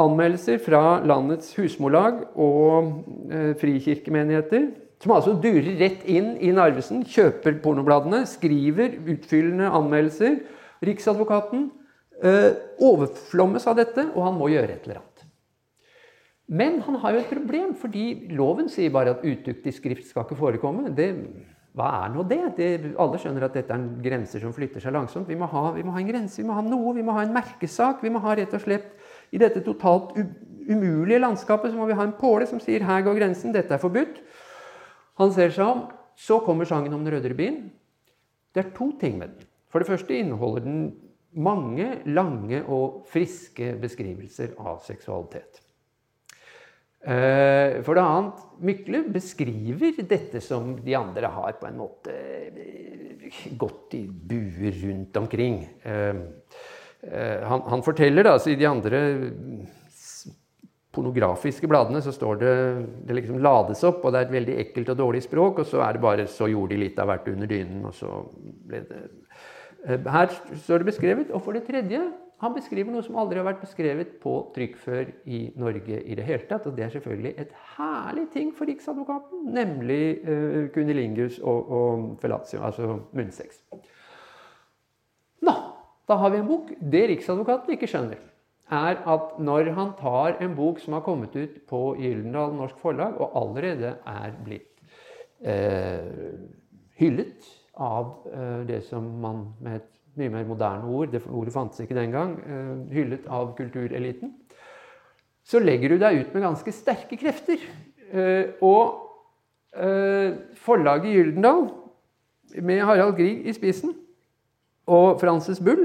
anmeldelser 0.00 0.60
fra 0.64 1.00
landets 1.04 1.50
husmorlag 1.58 2.22
og 2.38 3.02
frikirkemenigheter. 3.60 4.70
Som 5.02 5.12
altså 5.12 5.34
durer 5.40 5.74
rett 5.80 6.06
inn 6.08 6.34
i 6.40 6.52
Narvesen, 6.56 7.02
kjøper 7.04 7.58
pornobladene, 7.60 8.22
skriver 8.28 8.96
utfyllende 9.12 9.68
anmeldelser. 9.76 10.38
Riksadvokaten 10.84 11.68
overflommes 12.80 13.68
av 13.68 13.76
dette, 13.80 14.06
og 14.14 14.24
han 14.24 14.40
må 14.40 14.48
gjøre 14.54 14.76
et 14.76 14.88
eller 14.88 15.02
annet. 15.02 15.09
Men 16.50 16.80
han 16.82 16.98
har 16.98 17.14
jo 17.14 17.22
et 17.22 17.30
problem, 17.30 17.74
fordi 17.78 18.04
loven 18.34 18.68
sier 18.72 18.90
bare 18.90 19.14
at 19.14 19.22
utuktig 19.22 19.72
skrift 19.76 20.08
skal 20.08 20.26
ikke 20.26 20.38
forekomme. 20.38 20.90
Det, 20.98 21.06
hva 21.78 21.90
er 22.00 22.10
nå 22.10 22.24
det? 22.26 22.40
det? 22.56 22.70
Alle 22.98 23.20
skjønner 23.22 23.46
at 23.46 23.54
dette 23.54 23.70
er 23.70 23.78
en 23.78 24.00
grenser 24.02 24.42
som 24.42 24.54
flytter 24.56 24.82
seg 24.82 24.96
langsomt. 24.96 25.30
Vi 25.30 25.38
må, 25.38 25.46
ha, 25.52 25.68
vi 25.76 25.84
må 25.86 25.94
ha 25.94 26.02
en 26.02 26.10
grense, 26.10 26.40
vi 26.42 26.48
må 26.48 26.56
ha 26.58 26.64
noe, 26.66 26.94
vi 26.96 27.06
må 27.06 27.14
ha 27.14 27.22
en 27.22 27.36
merkesak. 27.36 28.02
Vi 28.02 28.10
må 28.10 28.22
ha 28.24 28.34
rett 28.34 28.56
og 28.58 28.64
slett 28.64 28.90
i 29.30 29.38
dette 29.38 29.62
totalt 29.62 30.16
umulige 30.70 31.20
landskapet 31.20 31.70
så 31.70 31.78
må 31.78 31.86
vi 31.88 31.96
ha 31.98 32.04
en 32.06 32.16
påle 32.18 32.46
som 32.46 32.60
sier 32.60 32.82
'her 32.82 33.02
går 33.02 33.18
grensen, 33.18 33.52
dette 33.52 33.74
er 33.74 33.78
forbudt'. 33.78 34.20
Han 35.18 35.32
ser 35.32 35.50
seg 35.50 35.66
om. 35.66 35.88
Så 36.16 36.40
kommer 36.44 36.64
sangen 36.64 36.92
om 36.92 37.04
den 37.04 37.14
rødere 37.14 37.34
byen. 37.34 37.70
Det 38.54 38.66
er 38.66 38.70
to 38.76 38.92
ting 39.00 39.18
med 39.18 39.28
den. 39.28 39.46
For 39.70 39.78
det 39.78 39.88
første 39.88 40.18
inneholder 40.18 40.60
den 40.60 40.96
mange 41.32 42.02
lange 42.06 42.64
og 42.68 43.06
friske 43.08 43.78
beskrivelser 43.80 44.52
av 44.58 44.80
seksualitet. 44.84 45.69
Eh, 47.00 47.80
for 47.80 47.96
det 47.96 48.02
annet, 48.04 48.40
Mykle 48.60 48.98
beskriver 49.08 50.02
dette 50.04 50.42
som 50.44 50.74
de 50.84 50.94
andre 50.98 51.30
har 51.32 51.54
på 51.56 51.68
en 51.70 51.78
måte 51.80 52.12
eh, 52.12 53.38
gått 53.56 53.96
i 53.96 54.02
buer 54.04 54.76
rundt 54.82 55.16
omkring. 55.16 55.62
Eh, 55.80 56.20
han, 57.48 57.62
han, 57.64 57.80
forteller, 57.80 58.28
da, 58.28 58.34
i 58.44 58.58
de 58.60 58.66
andre 58.68 58.98
pornografiske 60.92 61.70
bladene 61.70 62.02
så 62.04 62.12
står 62.12 62.40
det 62.42 62.54
Det 63.08 63.14
liksom 63.16 63.38
lades 63.40 63.80
opp, 63.88 64.02
og 64.04 64.12
det 64.12 64.20
er 64.20 64.26
et 64.26 64.34
veldig 64.34 64.56
ekkelt 64.66 64.92
og 64.92 64.98
dårlig 64.98 65.22
språk, 65.24 65.62
og 65.62 65.70
så 65.70 65.80
er 65.86 65.96
det 65.96 66.04
bare 66.04 66.26
Så 66.28 66.50
gjorde 66.52 66.74
de 66.74 66.82
litt 66.82 67.00
av 67.00 67.08
hvert 67.08 67.30
under 67.32 67.48
dynen, 67.48 67.86
og 67.88 67.96
så 67.96 68.12
ble 68.68 68.84
det 68.90 69.06
Her 70.04 70.28
står 70.52 70.82
det 70.82 70.90
beskrevet. 70.90 71.32
Og 71.32 71.40
for 71.40 71.56
det 71.56 71.64
tredje 71.64 72.02
han 72.40 72.54
beskriver 72.56 72.94
noe 72.94 73.04
som 73.04 73.18
aldri 73.20 73.36
har 73.36 73.44
vært 73.44 73.60
beskrevet 73.60 74.14
på 74.22 74.32
trykk 74.54 74.78
før 74.80 75.10
i 75.28 75.42
Norge 75.60 75.98
i 76.00 76.16
det 76.16 76.24
hele 76.24 76.46
tatt. 76.48 76.64
Og 76.70 76.76
det 76.76 76.86
er 76.86 76.94
selvfølgelig 76.94 77.34
et 77.42 77.52
herlig 77.74 78.24
ting 78.32 78.54
for 78.56 78.70
Riksadvokaten, 78.70 79.42
nemlig 79.52 80.04
uh, 80.24 80.62
Kunilingus 80.72 81.36
og, 81.44 81.74
og 81.76 82.06
fellatio, 82.22 82.62
altså 82.64 82.96
munnsex. 83.12 83.60
Nå, 85.44 85.54
da 86.08 86.18
har 86.22 86.32
vi 86.32 86.40
en 86.40 86.48
bok. 86.48 86.72
Det 86.80 87.04
Riksadvokaten 87.12 87.76
ikke 87.76 87.90
skjønner, 87.92 88.24
er 88.72 89.04
at 89.12 89.36
når 89.42 89.72
han 89.76 89.92
tar 90.00 90.40
en 90.40 90.56
bok 90.56 90.80
som 90.80 90.96
har 90.96 91.04
kommet 91.04 91.36
ut 91.36 91.60
på 91.68 91.84
Gyldendal 92.00 92.56
Norsk 92.56 92.80
Forlag, 92.80 93.20
og 93.20 93.36
allerede 93.36 93.98
er 94.08 94.36
blitt 94.46 94.80
eh, 95.44 96.40
hyllet 96.96 97.52
av 97.76 98.14
eh, 98.32 98.60
det 98.68 98.80
som 98.88 99.12
man 99.20 99.50
med 99.60 99.82
et 99.82 99.99
mye 100.18 100.32
mer 100.32 100.46
moderne 100.48 100.88
ord, 100.90 101.12
det 101.12 101.22
ordet 101.28 101.54
fantes 101.54 101.80
ikke 101.82 101.96
den 101.98 102.14
gang, 102.14 102.34
eh, 102.40 102.94
hyllet 102.94 103.26
av 103.28 103.54
kultureliten, 103.58 104.34
så 105.44 105.58
legger 105.62 105.88
du 105.94 105.98
deg 105.98 106.20
ut 106.20 106.34
med 106.34 106.44
ganske 106.44 106.72
sterke 106.74 107.16
krefter. 107.18 107.62
Eh, 108.12 108.56
og 108.60 108.98
eh, 109.76 110.34
forlaget 110.58 111.14
Gyldendal, 111.14 111.70
med 112.60 112.82
Harald 112.82 113.14
Grieg 113.18 113.46
i 113.46 113.54
spissen, 113.54 113.94
og 114.90 115.20
Frances 115.20 115.60
Bull 115.62 115.84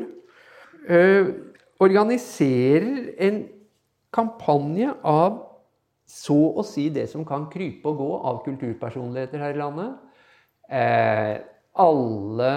organiserer 1.81 3.11
en 3.21 3.38
kampanje 4.13 4.89
av 5.05 5.35
så 6.09 6.38
å 6.57 6.63
si 6.65 6.88
det 6.93 7.05
som 7.11 7.25
kan 7.25 7.45
krype 7.53 7.89
og 7.89 8.01
gå 8.01 8.09
av 8.29 8.39
kulturpersonligheter 8.45 9.41
her 9.41 9.53
i 9.53 9.61
landet. 9.61 9.93
Alle 11.85 12.51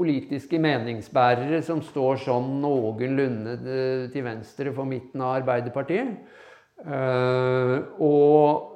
politiske 0.00 0.58
meningsbærere 0.62 1.60
som 1.64 1.84
står 1.84 2.22
sånn 2.24 2.56
noenlunde 2.62 3.56
eh, 3.60 4.04
til 4.12 4.24
venstre 4.24 4.72
for 4.72 4.88
midten 4.88 5.20
av 5.20 5.42
Arbeiderpartiet. 5.42 6.16
Eh, 6.80 7.76
og 8.00 8.70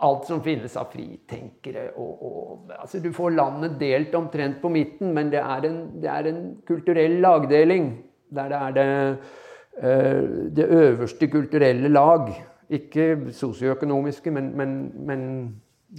alt 0.00 0.28
som 0.28 0.42
finnes 0.44 0.76
av 0.80 0.90
fritenkere. 0.92 1.90
Og, 2.00 2.22
og, 2.24 2.72
altså 2.78 3.00
du 3.02 3.10
får 3.14 3.34
landet 3.36 3.76
delt 3.80 4.14
omtrent 4.16 4.60
på 4.62 4.70
midten, 4.72 5.12
men 5.16 5.32
det 5.32 5.42
er 5.42 5.66
en, 5.68 5.80
det 6.00 6.10
er 6.12 6.30
en 6.30 6.42
kulturell 6.68 7.18
lagdeling. 7.20 7.92
Der 8.30 8.48
det 8.48 8.60
er 8.60 8.76
det, 8.76 8.86
uh, 9.82 10.46
det 10.56 10.68
øverste 10.70 11.28
kulturelle 11.28 11.90
lag. 11.92 12.30
Ikke 12.70 13.32
sosioøkonomiske, 13.34 14.30
men, 14.30 14.56
men, 14.56 14.78
men, 15.06 15.22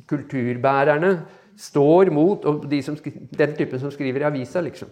kulturbærerne 0.08 1.18
står 1.58 2.12
mot 2.14 2.46
Og 2.46 2.64
de 2.72 2.82
som, 2.84 2.98
den 3.38 3.56
typen 3.58 3.80
som 3.80 3.92
skriver 3.92 4.24
i 4.24 4.30
avisa, 4.30 4.62
liksom. 4.62 4.90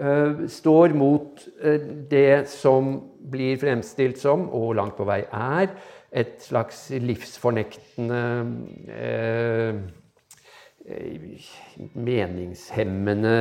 Uh, 0.00 0.46
står 0.48 0.94
mot 0.94 1.42
uh, 1.64 1.80
det 2.10 2.48
som 2.48 2.92
blir 3.30 3.58
fremstilt 3.60 4.20
som, 4.22 4.46
og 4.54 4.76
langt 4.78 4.96
på 4.96 5.04
vei 5.08 5.24
er, 5.26 5.74
et 6.10 6.42
slags 6.42 6.88
livsfornektende 6.90 8.22
eh, 8.90 9.74
meningshemmende, 11.94 13.34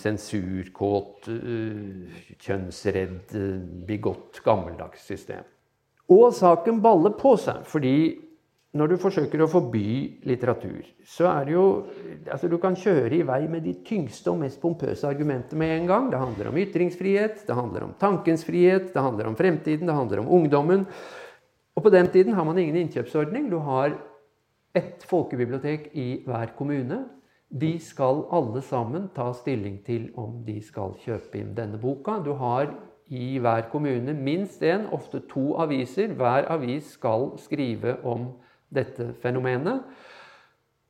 sensurkåt, 0.00 1.28
eh, 1.28 2.32
kjønnsredd, 2.40 3.36
bigott, 3.86 4.40
gammeldags 4.44 5.04
system. 5.04 5.44
Og 6.08 6.32
saken 6.32 6.80
baller 6.80 7.12
på 7.20 7.34
seg, 7.36 7.66
fordi 7.68 7.98
når 8.76 8.90
du 8.90 8.96
forsøker 9.00 9.40
å 9.40 9.48
forby 9.48 10.20
litteratur, 10.28 10.84
så 11.08 11.30
er 11.30 11.46
det 11.48 11.54
jo 11.54 11.66
altså 12.28 12.50
Du 12.52 12.58
kan 12.60 12.76
kjøre 12.76 13.16
i 13.16 13.24
vei 13.24 13.40
med 13.48 13.64
de 13.64 13.78
tyngste 13.86 14.28
og 14.28 14.42
mest 14.42 14.60
pompøse 14.60 15.08
argumentene 15.08 15.62
med 15.62 15.72
en 15.76 15.86
gang. 15.88 16.10
Det 16.12 16.20
handler 16.20 16.50
om 16.50 16.58
ytringsfrihet, 16.60 17.46
det 17.48 17.56
handler 17.56 17.86
om 17.86 17.94
tankens 18.00 18.44
frihet, 18.44 18.90
det 18.92 19.04
handler 19.04 19.30
om 19.30 19.38
fremtiden, 19.38 19.88
det 19.88 19.96
handler 19.96 20.20
om 20.20 20.28
ungdommen. 20.28 20.84
Og 21.76 21.82
På 21.82 21.90
den 21.90 22.10
tiden 22.12 22.34
har 22.34 22.44
man 22.44 22.58
ingen 22.58 22.76
innkjøpsordning. 22.76 23.48
Du 23.50 23.56
har 23.58 23.94
ett 24.74 25.04
folkebibliotek 25.08 25.88
i 25.94 26.24
hver 26.26 26.52
kommune. 26.58 27.06
De 27.48 27.78
skal 27.80 28.26
alle 28.30 28.60
sammen 28.60 29.08
ta 29.14 29.30
stilling 29.32 29.78
til 29.86 30.10
om 30.18 30.42
de 30.44 30.58
skal 30.60 30.92
kjøpe 31.00 31.38
inn 31.40 31.54
denne 31.56 31.80
boka. 31.80 32.18
Du 32.20 32.34
har 32.36 32.74
i 33.08 33.38
hver 33.40 33.70
kommune 33.72 34.12
minst 34.12 34.60
én, 34.60 34.84
ofte 34.92 35.22
to 35.30 35.54
aviser. 35.56 36.12
Hver 36.12 36.50
avis 36.52 36.92
skal 36.98 37.30
skrive 37.40 37.96
om 38.04 38.34
dette 38.74 39.12
fenomenet. 39.22 39.84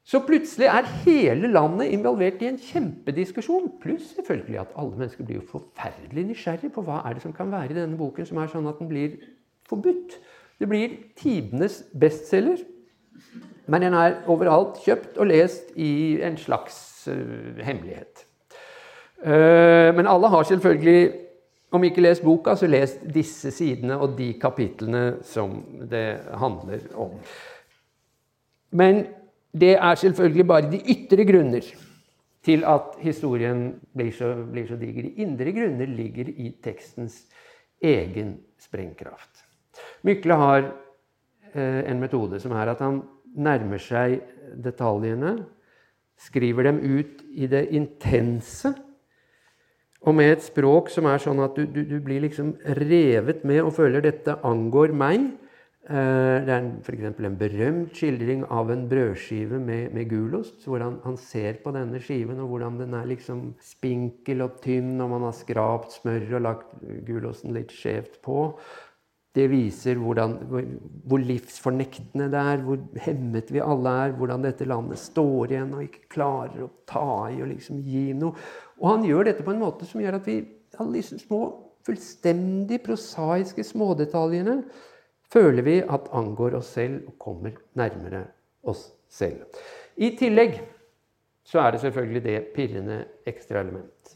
Så 0.09 0.23
plutselig 0.25 0.67
er 0.67 0.89
hele 1.05 1.51
landet 1.53 1.93
involvert 1.93 2.41
i 2.41 2.49
en 2.49 2.59
kjempediskusjon. 2.59 3.67
Pluss 3.83 4.15
selvfølgelig 4.17 4.61
at 4.63 4.71
alle 4.81 4.97
mennesker 4.97 5.25
blir 5.25 5.43
jo 5.43 5.51
forferdelig 5.51 6.25
nysgjerrige 6.31 6.73
på 6.73 6.85
hva 6.87 7.03
er 7.05 7.19
det 7.19 7.23
som 7.27 7.35
kan 7.37 7.53
være 7.53 7.75
i 7.75 7.77
denne 7.77 7.99
boken 8.01 8.27
som 8.27 8.41
er 8.41 8.49
sånn 8.49 8.71
at 8.71 8.81
den 8.81 8.89
blir 8.89 9.19
forbudt. 9.69 10.17
Det 10.59 10.69
blir 10.71 10.97
tidenes 11.17 11.83
bestselger. 11.93 12.65
Men 13.69 13.85
den 13.85 13.95
er 13.95 14.23
overalt 14.33 14.81
kjøpt 14.81 15.21
og 15.21 15.29
lest 15.29 15.77
i 15.77 15.91
en 16.25 16.41
slags 16.41 16.79
uh, 17.13 17.61
hemmelighet. 17.61 18.25
Uh, 19.21 19.93
men 19.93 20.09
alle 20.09 20.33
har 20.33 20.49
selvfølgelig, 20.49 21.13
om 21.71 21.85
ikke 21.85 22.01
lest 22.01 22.25
boka, 22.25 22.57
så 22.57 22.67
lest 22.67 23.05
disse 23.15 23.53
sidene 23.53 24.01
og 24.01 24.17
de 24.17 24.33
kapitlene 24.41 25.19
som 25.23 25.61
det 25.91 26.07
handler 26.41 26.89
om. 26.97 27.19
Men 28.71 29.07
det 29.53 29.77
er 29.77 29.95
selvfølgelig 29.95 30.47
bare 30.47 30.71
de 30.71 30.81
ytre 30.93 31.25
grunner 31.25 31.69
til 32.45 32.65
at 32.65 32.97
historien 33.03 33.81
blir 33.97 34.13
så, 34.15 34.33
blir 34.53 34.67
så 34.69 34.77
diger. 34.81 35.09
De 35.09 35.25
indre 35.25 35.53
grunner 35.53 35.87
ligger 35.87 36.29
i 36.29 36.53
tekstens 36.65 37.27
egen 37.83 38.39
sprengkraft. 38.61 39.45
Mykle 40.07 40.35
har 40.35 40.65
eh, 41.55 41.91
en 41.91 42.01
metode 42.01 42.41
som 42.41 42.53
er 42.53 42.73
at 42.73 42.83
han 42.83 43.03
nærmer 43.39 43.81
seg 43.83 44.21
detaljene, 44.65 45.39
skriver 46.19 46.67
dem 46.67 46.81
ut 46.83 47.23
i 47.31 47.47
det 47.47 47.69
intense, 47.77 48.73
og 50.07 50.15
med 50.15 50.33
et 50.33 50.45
språk 50.47 50.91
som 50.91 51.07
er 51.11 51.21
sånn 51.23 51.41
at 51.43 51.57
du, 51.59 51.65
du, 51.67 51.83
du 51.87 51.99
blir 52.03 52.23
liksom 52.23 52.55
revet 52.79 53.45
med 53.47 53.65
og 53.65 53.75
føler 53.75 54.03
'dette 54.03 54.39
angår 54.47 54.95
meg'. 54.95 55.33
Eh, 55.89 56.45
det 56.45 56.53
er 56.53 56.67
f.eks. 56.85 57.05
en 57.25 57.37
berømt 57.41 57.95
skildring 57.97 58.43
av 58.53 58.69
en 58.69 58.83
brødskive 58.91 59.57
med, 59.57 59.95
med 59.97 60.11
gulost. 60.11 60.67
Hvordan 60.69 60.99
han 61.07 61.17
ser 61.17 61.63
på 61.63 61.73
denne 61.73 62.01
skiven, 62.05 62.43
og 62.45 62.51
hvordan 62.53 62.77
den 62.83 62.97
er 62.99 63.07
liksom 63.09 63.55
spinkel 63.65 64.45
og 64.45 64.59
tynn, 64.61 64.99
og 65.01 65.15
man 65.15 65.25
har 65.25 65.37
skrapt 65.39 65.97
smør 65.97 66.27
og 66.37 66.45
lagt 66.45 66.75
gulosten 67.09 67.57
litt 67.57 67.73
skjevt 67.73 68.19
på. 68.25 68.51
Det 69.39 69.47
viser 69.49 69.97
hvordan, 70.03 70.35
hvor 71.09 71.23
livsfornektende 71.23 72.27
det 72.35 72.43
er, 72.53 72.61
hvor 72.67 72.85
hemmet 73.07 73.49
vi 73.55 73.65
alle 73.65 73.95
er, 74.05 74.15
hvordan 74.19 74.45
dette 74.45 74.69
landet 74.69 75.01
står 75.01 75.55
igjen 75.55 75.73
og 75.77 75.87
ikke 75.87 76.05
klarer 76.19 76.67
å 76.67 76.71
ta 76.89 77.31
i 77.33 77.41
og 77.41 77.49
liksom 77.55 77.81
gi 77.87 78.11
noe. 78.19 78.37
Og 78.83 78.91
han 78.91 79.09
gjør 79.09 79.31
dette 79.31 79.47
på 79.47 79.55
en 79.55 79.63
måte 79.63 79.89
som 79.89 80.05
gjør 80.05 80.19
at 80.21 80.29
vi 80.29 80.43
alle 80.77 81.01
disse 81.01 81.17
små, 81.23 81.43
fullstendig 81.89 82.83
prosaiske 82.85 83.65
smådetaljene 83.65 84.59
føler 85.33 85.63
vi 85.63 85.79
at 85.83 86.11
angår 86.17 86.59
oss 86.59 86.73
selv 86.77 87.09
og 87.11 87.19
kommer 87.21 87.57
nærmere 87.79 88.25
oss 88.63 88.89
selv. 89.09 89.45
I 89.97 90.15
tillegg 90.19 90.61
så 91.49 91.63
er 91.63 91.73
det 91.73 91.81
selvfølgelig 91.81 92.23
det 92.25 92.39
pirrende 92.55 93.05
ekstraelement. 93.27 94.15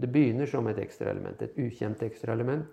Det 0.00 0.08
begynner 0.12 0.46
som 0.46 0.66
et 0.70 0.78
ekstraelement, 0.78 1.42
et 1.42 1.58
ukjent 1.58 2.02
ekstraelement, 2.02 2.64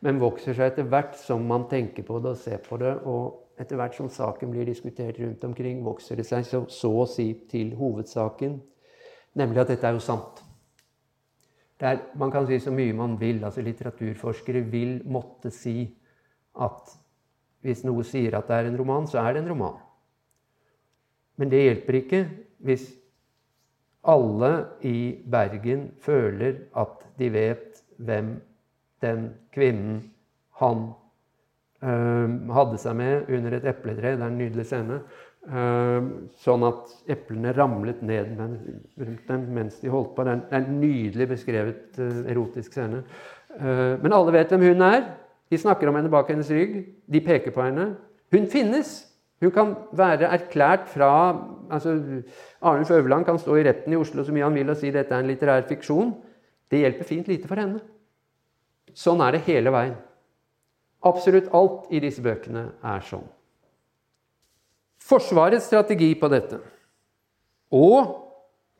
men 0.00 0.20
vokser 0.22 0.54
seg 0.54 0.70
etter 0.70 0.86
hvert 0.88 1.18
som 1.18 1.44
man 1.44 1.66
tenker 1.68 2.06
på 2.06 2.20
det 2.22 2.32
og 2.32 2.40
ser 2.40 2.62
på 2.64 2.78
det. 2.80 2.94
Og 3.04 3.60
etter 3.60 3.76
hvert 3.76 3.96
som 3.98 4.08
saken 4.08 4.52
blir 4.54 4.68
diskutert 4.68 5.18
rundt 5.20 5.44
omkring, 5.44 5.82
vokser 5.84 6.16
det 6.16 6.26
seg 6.28 6.46
så, 6.46 6.62
så 6.70 6.92
å 7.02 7.06
si 7.10 7.32
til 7.50 7.74
hovedsaken, 7.76 8.60
nemlig 9.38 9.64
at 9.64 9.72
dette 9.74 9.90
er 9.90 9.98
jo 9.98 10.04
sant. 10.04 10.44
Er, 11.78 12.00
man 12.18 12.30
kan 12.34 12.46
si 12.46 12.58
så 12.62 12.72
mye 12.74 12.94
man 12.96 13.18
vil. 13.20 13.44
altså 13.44 13.62
Litteraturforskere 13.62 14.64
vil 14.70 15.00
måtte 15.06 15.50
si 15.54 15.82
at 16.60 16.96
hvis 17.66 17.84
noe 17.86 18.04
sier 18.06 18.36
at 18.38 18.48
det 18.48 18.56
er 18.56 18.70
en 18.70 18.78
roman, 18.78 19.06
så 19.10 19.22
er 19.22 19.34
det 19.34 19.42
en 19.42 19.50
roman. 19.52 19.78
Men 21.38 21.50
det 21.50 21.64
hjelper 21.64 21.98
ikke 22.00 22.22
hvis 22.66 22.88
alle 24.08 24.52
i 24.86 25.18
Bergen 25.30 25.90
føler 26.02 26.62
at 26.78 27.02
de 27.18 27.30
vet 27.34 27.82
hvem 27.98 28.36
den 29.02 29.28
kvinnen 29.54 30.00
han 30.58 30.90
øh, 31.82 32.50
hadde 32.54 32.78
seg 32.82 32.96
med 32.98 33.30
under 33.30 33.58
et 33.58 33.66
epletre. 33.68 34.16
Det 34.16 34.22
er 34.22 34.30
en 34.30 34.38
nydelig 34.38 34.66
scene. 34.66 35.00
Øh, 35.48 36.08
sånn 36.42 36.66
at 36.66 36.94
eplene 37.14 37.52
ramlet 37.56 38.02
ned 38.06 38.34
rundt 38.38 39.28
dem 39.28 39.46
mens 39.54 39.78
de 39.82 39.92
holdt 39.92 40.14
på. 40.16 40.26
Det 40.26 40.34
er 40.50 40.58
en 40.58 40.80
nydelig 40.80 41.28
beskrevet 41.30 42.00
øh, 42.02 42.24
erotisk 42.26 42.72
scene. 42.72 43.04
men 44.02 44.12
alle 44.12 44.32
vet 44.32 44.52
hvem 44.52 44.60
hun 44.60 44.82
er. 44.82 45.06
De 45.48 45.58
snakker 45.58 45.88
om 45.88 45.96
henne 45.96 46.12
bak 46.12 46.30
hennes 46.30 46.50
rygg. 46.52 46.80
De 47.08 47.20
peker 47.24 47.54
på 47.54 47.64
henne. 47.64 47.94
Hun 48.34 48.48
finnes! 48.50 49.04
Hun 49.38 49.52
kan 49.54 49.76
være 49.94 50.26
erklært 50.34 50.88
fra 50.90 51.08
altså 51.70 51.92
Arnulf 52.58 52.90
Øverland 52.90 53.24
kan 53.24 53.38
stå 53.38 53.54
i 53.54 53.62
retten 53.68 53.92
i 53.94 53.96
Oslo 53.96 54.24
så 54.26 54.34
mye 54.34 54.42
han 54.48 54.56
vil 54.56 54.72
og 54.72 54.76
si 54.80 54.90
dette 54.90 55.14
er 55.14 55.22
en 55.22 55.30
litterær 55.30 55.68
fiksjon. 55.68 56.10
Det 56.70 56.80
hjelper 56.82 57.06
fint 57.06 57.30
lite 57.30 57.46
for 57.46 57.60
henne. 57.60 57.78
Sånn 58.98 59.22
er 59.22 59.36
det 59.36 59.44
hele 59.46 59.70
veien. 59.70 59.94
Absolutt 61.06 61.52
alt 61.54 61.86
i 61.94 62.00
disse 62.02 62.22
bøkene 62.24 62.64
er 62.82 63.04
sånn. 63.06 63.26
Forsvarets 65.08 65.68
strategi 65.70 66.10
på 66.18 66.28
dette, 66.28 66.58
og 67.72 68.10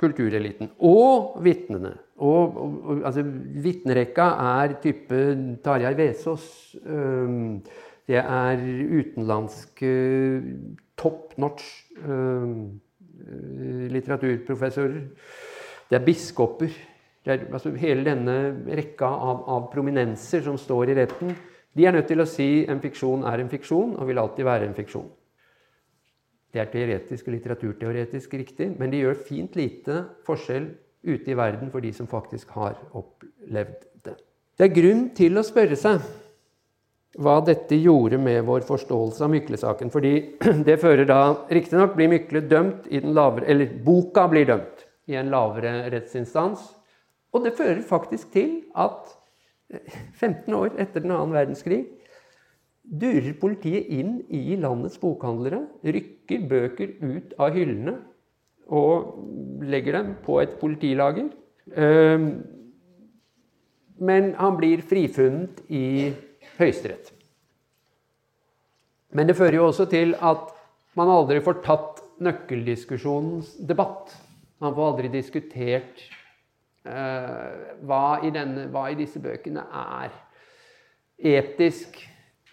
kultureliten, 0.02 0.72
og 0.84 1.38
vitnene 1.44 1.94
og, 2.18 2.56
og, 2.58 3.02
altså, 3.06 3.22
Vitnerekka 3.62 4.26
er 4.62 4.74
type 4.82 5.20
Tarjei 5.64 5.94
Vesaas. 5.98 6.48
Um, 6.84 7.60
det 8.08 8.18
er 8.22 8.62
utenlandske 8.98 9.90
top 10.98 11.36
notch 11.38 11.66
um, 12.02 12.80
litteraturprofessorer. 13.92 15.02
Det 15.88 15.98
er 15.98 16.04
biskoper. 16.04 16.72
Det 17.24 17.34
er, 17.34 17.44
altså, 17.52 17.74
hele 17.76 18.06
denne 18.06 18.38
rekka 18.78 19.06
av, 19.06 19.44
av, 19.46 19.68
prominenser 19.72 20.42
som 20.46 20.58
står 20.58 20.90
i 20.90 20.98
retten, 21.02 21.36
de 21.76 21.86
er 21.86 21.94
nødt 21.94 22.08
til 22.10 22.22
å 22.22 22.26
si 22.26 22.64
en 22.66 22.80
fiksjon 22.82 23.26
er 23.28 23.42
en 23.42 23.50
fiksjon 23.52 23.94
og 24.00 24.08
vil 24.08 24.18
alltid 24.18 24.46
være 24.48 24.66
en 24.66 24.74
fiksjon. 24.74 25.06
Det 26.48 26.62
er 26.62 26.70
teoretisk 26.72 27.28
og 27.28 27.34
litteraturteoretisk 27.36 28.34
riktig, 28.40 28.70
men 28.80 28.90
de 28.90 29.02
gjør 29.02 29.20
fint 29.28 29.58
lite 29.60 30.00
forskjell 30.26 30.70
ute 31.06 31.30
i 31.30 31.36
verden 31.38 31.70
for 31.72 31.84
de 31.84 31.92
som 31.94 32.08
faktisk 32.10 32.50
har 32.56 32.78
opplevd 32.96 33.84
det. 34.04 34.16
Det 34.58 34.66
er 34.66 34.74
grunn 34.74 35.04
til 35.16 35.38
å 35.38 35.46
spørre 35.46 35.78
seg 35.78 36.02
hva 37.18 37.38
dette 37.42 37.78
gjorde 37.78 38.18
med 38.20 38.44
vår 38.46 38.66
forståelse 38.68 39.24
av 39.24 39.30
Mykle-saken. 39.32 39.92
Fordi 39.94 40.12
det 40.68 40.78
fører 40.82 41.08
da 41.08 41.20
Riktignok 41.50 41.94
blir 41.96 42.10
Mykle 42.12 42.44
dømt 42.50 42.88
i 42.90 43.00
den 43.02 43.14
lavere 43.16 43.48
Eller 43.50 43.78
boka 43.84 44.26
blir 44.30 44.48
dømt 44.50 44.84
i 45.08 45.16
en 45.18 45.30
lavere 45.32 45.88
rettsinstans. 45.94 46.66
Og 47.32 47.44
det 47.44 47.56
fører 47.58 47.80
faktisk 47.86 48.32
til 48.34 48.60
at 48.76 49.14
15 50.20 50.54
år 50.54 50.74
etter 50.80 51.04
den 51.04 51.14
annen 51.14 51.36
verdenskrig 51.36 51.84
durer 52.88 53.34
politiet 53.36 53.88
inn 53.92 54.22
i 54.32 54.56
landets 54.56 54.96
bokhandlere, 55.00 55.60
rykker 55.84 56.46
bøker 56.48 56.94
ut 57.02 57.34
av 57.36 57.52
hyllene 57.56 57.98
og 58.68 59.64
legger 59.64 59.98
dem 59.98 60.14
på 60.24 60.40
et 60.42 60.58
politilager. 60.60 61.30
Ehm, 61.76 62.28
men 63.98 64.34
han 64.38 64.56
blir 64.58 64.82
frifunnet 64.86 65.62
i 65.68 66.12
Høyesterett. 66.58 67.12
Men 69.14 69.28
det 69.28 69.36
fører 69.38 69.58
jo 69.58 69.66
også 69.70 69.88
til 69.90 70.14
at 70.20 70.52
man 70.98 71.10
aldri 71.10 71.40
får 71.42 71.60
tatt 71.64 72.02
nøkkeldiskusjonens 72.22 73.54
debatt. 73.66 74.12
Man 74.62 74.74
får 74.74 74.90
aldri 74.92 75.10
diskutert 75.12 76.02
uh, 76.86 77.76
hva, 77.86 78.18
i 78.26 78.32
denne, 78.34 78.66
hva, 78.72 78.88
i 78.90 78.98
disse 78.98 79.22
bøkene 79.22 79.62
er 79.64 80.14
etisk 81.38 82.00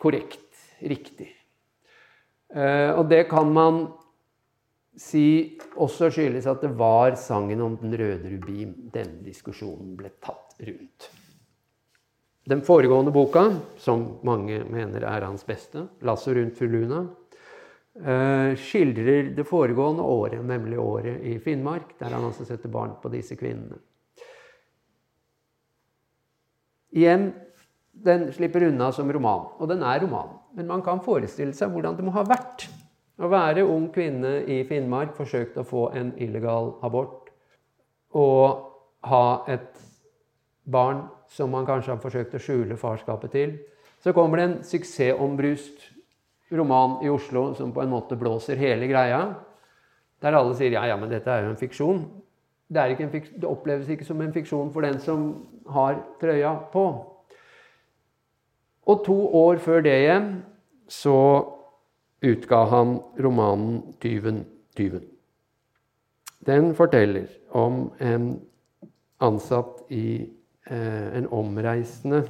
korrekt, 0.01 0.45
riktig. 0.85 1.31
Uh, 2.53 3.01
og 3.01 3.09
det 3.09 3.25
kan 3.31 3.49
man 3.51 3.87
si 4.97 5.57
også 5.75 6.09
skyldes 6.13 6.47
at 6.47 6.63
det 6.63 6.71
var 6.77 7.17
sangen 7.19 7.61
om 7.61 7.75
den 7.81 7.95
røde 7.99 8.31
rubin 8.31 8.73
denne 8.93 9.23
diskusjonen 9.25 9.95
ble 9.99 10.11
tatt 10.23 10.57
rundt. 10.63 11.09
Den 12.45 12.61
foregående 12.61 13.11
boka, 13.11 13.47
som 13.81 14.19
mange 14.23 14.59
mener 14.69 15.01
er 15.01 15.25
hans 15.25 15.43
beste, 15.43 15.87
'Lasso 16.01 16.33
rundt 16.33 16.57
fru 16.57 16.67
Luna', 16.67 17.07
eh, 17.97 18.53
skildrer 18.55 19.35
det 19.35 19.47
foregående 19.47 20.03
året, 20.03 20.45
nemlig 20.45 20.79
året 20.79 21.21
i 21.23 21.39
Finnmark, 21.39 21.97
der 21.99 22.13
han 22.13 22.23
altså 22.23 22.45
setter 22.45 22.69
barn 22.69 22.95
på 23.01 23.09
disse 23.09 23.35
kvinnene. 23.35 23.79
Igjen, 26.93 27.33
den 27.91 28.31
slipper 28.31 28.67
unna 28.67 28.91
som 28.91 29.11
roman, 29.11 29.47
og 29.59 29.67
den 29.67 29.81
er 29.83 29.99
roman. 29.99 30.37
Men 30.55 30.67
man 30.67 30.81
kan 30.81 31.01
forestille 31.03 31.53
seg 31.53 31.71
hvordan 31.71 31.97
det 31.97 32.05
må 32.05 32.11
ha 32.11 32.23
vært 32.23 32.69
å 33.15 33.29
være 33.31 33.63
ung 33.63 33.87
kvinne 33.93 34.41
i 34.51 34.63
Finnmark, 34.67 35.15
forsøkte 35.15 35.63
å 35.63 35.67
få 35.67 35.87
en 35.95 36.13
illegal 36.21 36.73
abort 36.83 37.31
og 38.15 38.71
ha 39.05 39.25
et 39.51 39.79
barn 40.65 41.05
som 41.31 41.51
man 41.51 41.67
kanskje 41.67 41.93
har 41.93 42.03
forsøkt 42.03 42.35
å 42.37 42.41
skjule 42.41 42.77
farskapet 42.79 43.33
til. 43.33 43.57
Så 44.03 44.13
kommer 44.15 44.39
det 44.39 44.45
en 44.45 44.59
suksessombrust 44.63 45.89
roman 46.55 46.99
i 47.03 47.09
Oslo 47.09 47.49
som 47.57 47.73
på 47.73 47.83
en 47.83 47.91
måte 47.91 48.17
blåser 48.19 48.59
hele 48.59 48.87
greia. 48.87 49.21
Der 50.23 50.37
alle 50.37 50.55
sier 50.57 50.75
ja, 50.75 50.85
ja, 50.87 50.95
men 50.97 51.11
dette 51.11 51.31
er 51.31 51.43
jo 51.43 51.51
en 51.53 51.59
fiksjon. 51.59 52.05
Det, 52.67 52.81
en 52.81 53.11
fiksjon. 53.11 53.41
det 53.41 53.49
oppleves 53.49 53.89
ikke 53.89 54.07
som 54.07 54.21
en 54.21 54.33
fiksjon 54.33 54.71
for 54.73 54.85
den 54.85 54.99
som 54.99 55.27
har 55.69 55.99
trøya 56.21 56.55
på. 56.71 56.85
Og 58.85 59.03
to 59.05 59.17
år 59.37 59.59
før 59.61 59.83
det 59.85 59.97
igjen 60.03 60.29
så 60.89 61.17
utga 62.25 62.65
han 62.71 62.99
romanen 63.17 63.81
'Tyven, 63.99 64.45
tyven'. 64.75 65.05
Den 66.45 66.75
forteller 66.75 67.27
om 67.49 67.91
en 67.99 68.41
ansatt 69.17 69.85
i 69.89 70.29
eh, 70.69 71.17
en 71.17 71.27
omreisende 71.27 72.23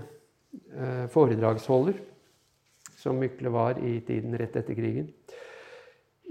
eh, 0.78 1.08
foredragsholder, 1.12 1.98
som 2.98 3.20
Mykle 3.20 3.50
var 3.50 3.80
i 3.84 4.00
tiden 4.00 4.38
rett 4.38 4.56
etter 4.56 4.74
krigen. 4.74 5.12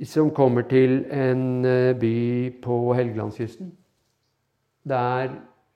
som 0.05 0.31
kommer 0.31 0.63
til 0.63 1.05
en 1.11 1.63
by 2.01 2.51
på 2.63 2.95
Helgelandskysten. 2.95 3.71
Der 4.85 5.31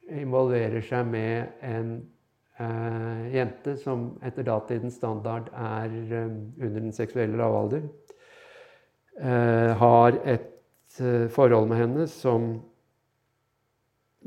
involverer 0.09 0.81
seg 0.85 1.07
med 1.07 1.61
en 1.63 1.93
eh, 1.97 2.07
jente 3.33 3.77
som 3.79 4.09
etter 4.25 4.47
datidens 4.47 4.97
standard 4.99 5.51
er 5.55 5.93
eh, 5.95 6.33
under 6.59 6.81
den 6.81 6.93
seksuelle 6.93 7.39
lavalder. 7.39 7.85
Eh, 9.19 9.77
har 9.79 10.19
et 10.25 11.01
eh, 11.01 11.29
forhold 11.31 11.71
med 11.71 11.81
henne 11.83 12.07
som 12.11 12.51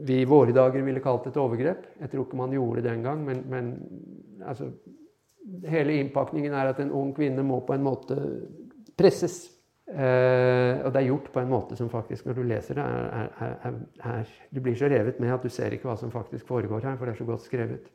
vi 0.01 0.21
i 0.21 0.27
våre 0.27 0.55
dager 0.55 0.83
ville 0.83 1.03
kalt 1.03 1.27
et 1.27 1.37
overgrep. 1.39 1.85
Jeg 1.99 2.11
tror 2.11 2.25
ikke 2.25 2.39
man 2.39 2.55
gjorde 2.55 2.81
det 2.81 2.89
den 2.89 3.03
gang, 3.03 3.23
men, 3.27 3.43
men 3.51 3.71
altså, 4.47 4.71
hele 5.67 5.99
innpakningen 5.99 6.53
er 6.55 6.71
at 6.71 6.79
en 6.79 6.93
ung 6.95 7.11
kvinne 7.15 7.43
må 7.43 7.59
på 7.67 7.75
en 7.75 7.85
måte 7.85 8.17
presses. 8.97 9.43
Eh, 9.91 10.79
og 10.85 10.93
det 10.93 11.01
er 11.01 11.09
gjort 11.09 11.31
på 11.33 11.41
en 11.41 11.51
måte 11.51 11.75
som 11.75 11.89
faktisk, 11.91 12.25
når 12.25 12.37
du 12.37 12.43
leser 12.47 12.79
det, 12.79 12.83
er, 12.83 13.31
er, 13.43 13.79
er, 14.13 14.35
Du 14.55 14.61
blir 14.63 14.75
så 14.79 14.87
revet 14.87 15.19
med 15.19 15.33
at 15.33 15.43
du 15.43 15.51
ser 15.51 15.75
ikke 15.75 15.89
hva 15.89 15.97
som 15.99 16.13
faktisk 16.13 16.47
foregår 16.47 16.87
her, 16.87 16.95
for 16.95 17.05
det 17.05 17.15
er 17.15 17.23
så 17.23 17.27
godt 17.27 17.43
skrevet. 17.43 17.91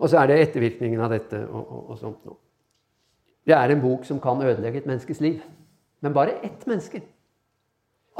Og 0.00 0.10
så 0.10 0.20
er 0.20 0.30
det 0.30 0.40
ettervirkningen 0.42 1.00
av 1.00 1.12
dette 1.14 1.40
og, 1.46 1.60
og, 1.62 1.82
og 1.92 2.00
sånt 2.00 2.24
noe. 2.26 2.40
Det 3.44 3.54
er 3.56 3.74
en 3.74 3.82
bok 3.82 4.06
som 4.08 4.20
kan 4.22 4.40
ødelegge 4.40 4.80
et 4.80 4.88
menneskes 4.88 5.20
liv. 5.20 5.42
Men 6.04 6.16
bare 6.16 6.38
ett 6.44 6.64
menneske. 6.68 7.02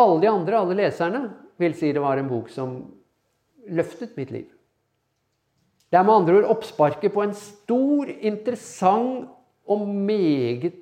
Alle 0.00 0.20
de 0.20 0.30
andre, 0.30 0.58
alle 0.58 0.76
leserne, 0.78 1.22
vil 1.60 1.74
si 1.78 1.92
det 1.94 2.02
var 2.02 2.18
en 2.18 2.28
bok 2.28 2.50
som 2.52 2.76
løftet 3.70 4.16
mitt 4.18 4.32
liv. 4.34 4.48
Det 5.88 5.98
er 6.00 6.06
med 6.06 6.14
andre 6.14 6.40
ord 6.40 6.50
oppsparket 6.56 7.12
på 7.14 7.22
en 7.22 7.34
stor, 7.38 8.10
interessant 8.10 9.30
og 9.70 9.84
meget 9.88 10.74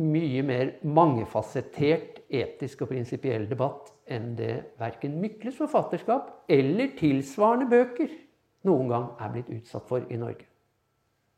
mye 0.00 0.42
mer 0.42 0.72
mangefasettert 0.82 2.22
etisk 2.32 2.82
og 2.82 2.90
prinsipiell 2.90 3.44
debatt 3.46 3.92
enn 4.10 4.32
det 4.38 4.54
verken 4.80 5.20
Mykles 5.22 5.54
forfatterskap 5.60 6.50
eller 6.50 6.90
tilsvarende 6.98 7.68
bøker 7.70 8.10
noen 8.68 8.90
gang 8.90 9.06
er 9.20 9.32
blitt 9.34 9.52
utsatt 9.52 9.86
for 9.88 10.04
i 10.08 10.18
Norge. 10.20 10.46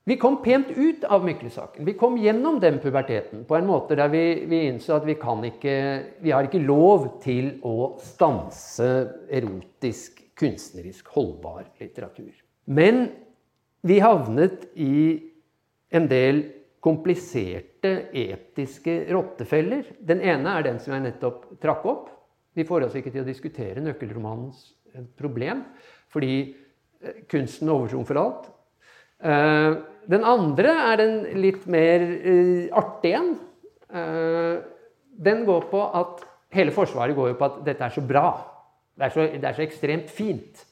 Vi 0.07 0.15
kom 0.23 0.37
pent 0.39 0.69
ut 0.71 1.03
av 1.11 1.25
Mykle-saken. 1.27 1.83
Vi 1.85 1.97
kom 1.99 2.15
gjennom 2.23 2.61
den 2.63 2.79
puberteten 2.79 3.43
på 3.45 3.57
en 3.59 3.67
måte 3.67 3.97
der 3.99 4.11
vi, 4.13 4.45
vi 4.47 4.61
innså 4.69 5.01
at 5.01 5.07
vi 5.09 5.17
kan 5.19 5.43
ikke 5.49 5.73
Vi 6.23 6.31
har 6.31 6.47
ikke 6.47 6.63
lov 6.63 7.09
til 7.25 7.57
å 7.67 7.97
stanse 7.99 8.91
erotisk, 9.27 10.21
kunstnerisk 10.39 11.09
holdbar 11.11 11.65
litteratur. 11.81 12.31
Men 12.71 13.09
vi 13.83 13.99
havnet 13.99 14.69
i 14.79 15.19
en 15.91 16.07
del 16.11 16.43
kompliserte 16.87 17.93
etiske 18.15 19.09
rottefeller. 19.11 19.89
Den 19.99 20.23
ene 20.23 20.55
er 20.55 20.69
den 20.69 20.79
som 20.83 20.95
jeg 20.95 21.03
nettopp 21.09 21.49
trakk 21.63 21.83
opp. 21.83 22.13
Vi 22.55 22.67
får 22.69 22.87
oss 22.87 22.95
ikke 22.95 23.11
til 23.11 23.25
å 23.25 23.27
diskutere 23.27 23.83
nøkkelromanens 23.83 24.69
problem, 25.19 25.65
fordi 26.15 26.55
eh, 27.07 27.23
kunsten 27.31 27.71
overtrumfer 27.73 28.21
alt. 28.21 28.49
Eh, 29.23 29.73
den 30.07 30.27
andre 30.27 30.73
er 30.93 31.01
den 31.01 31.15
litt 31.43 31.65
mer 31.71 32.03
uh, 32.03 32.67
artige 32.79 33.19
en. 33.19 33.33
Uh, 33.91 34.63
den 35.17 35.45
går 35.49 35.67
på 35.71 35.81
at 35.99 36.23
Hele 36.55 36.71
Forsvaret 36.73 37.17
går 37.17 37.33
jo 37.33 37.39
på 37.41 37.49
at 37.49 37.57
dette 37.67 37.85
er 37.85 37.93
så 37.93 38.05
bra. 38.07 38.29
Det 38.97 39.09
er 39.09 39.13
så, 39.13 39.25
det 39.35 39.49
er 39.49 39.57
så 39.57 39.65
ekstremt 39.65 40.13
fint. 40.15 40.63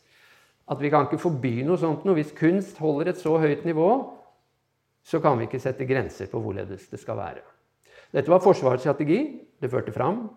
At 0.70 0.80
vi 0.80 0.88
kan 0.92 1.08
ikke 1.08 1.20
forby 1.20 1.58
noe 1.66 1.80
sånt 1.80 2.06
noe. 2.06 2.16
Hvis 2.16 2.32
kunst 2.36 2.78
holder 2.80 3.10
et 3.10 3.20
så 3.20 3.34
høyt 3.42 3.66
nivå, 3.68 3.88
så 5.04 5.20
kan 5.20 5.36
vi 5.36 5.48
ikke 5.48 5.60
sette 5.60 5.84
grenser 5.88 6.30
på 6.30 6.40
hvorledes 6.40 6.86
det 6.92 7.02
skal 7.02 7.18
være. 7.18 7.42
Dette 8.14 8.30
var 8.30 8.40
Forsvarets 8.44 8.86
strategi. 8.86 9.20
Det 9.60 9.70
førte 9.72 9.92
fram. 9.92 10.28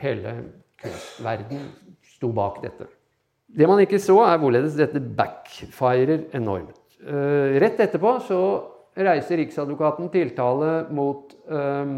Hele 0.00 0.38
kunstverden 0.80 1.66
sto 2.14 2.30
bak 2.34 2.62
dette. 2.62 2.88
Det 3.54 3.68
man 3.70 3.82
ikke 3.84 4.00
så, 4.02 4.16
er 4.26 4.40
hvorledes 4.42 4.76
dette 4.78 5.00
backfirer 5.00 6.28
enormt. 6.34 6.80
Uh, 7.04 7.54
rett 7.60 7.80
etterpå 7.84 8.16
så 8.24 8.40
reiser 8.96 9.38
Riksadvokaten 9.42 10.10
tiltale 10.10 10.86
mot 10.94 11.34
uh, 11.50 11.94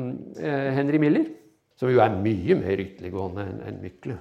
Henry 0.77 1.01
Miller, 1.01 1.29
som 1.77 1.93
jo 1.93 2.01
er 2.03 2.17
mye 2.17 2.57
mer 2.59 2.83
ytterliggående 2.83 3.45
enn 3.47 3.63
en 3.71 3.85
Mykle. 3.85 4.17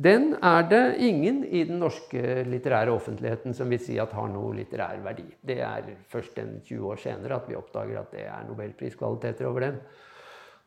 Den 0.00 0.30
er 0.40 0.62
det 0.64 0.84
ingen 1.04 1.42
i 1.44 1.64
den 1.68 1.82
norske 1.82 2.44
litterære 2.48 2.92
offentligheten 2.94 3.52
som 3.56 3.68
vil 3.68 3.82
si 3.84 3.98
at 4.00 4.14
har 4.16 4.30
noe 4.32 4.54
litterær 4.56 5.02
verdi. 5.04 5.26
Det 5.44 5.58
er 5.60 5.90
først 6.08 6.38
en 6.40 6.54
20 6.64 6.86
år 6.88 7.02
senere 7.02 7.36
at 7.36 7.50
vi 7.50 7.58
oppdager 7.58 7.98
at 8.00 8.14
det 8.14 8.24
er 8.24 8.46
nobelpriskvaliteter 8.48 9.50
over 9.50 9.66
den. 9.66 9.76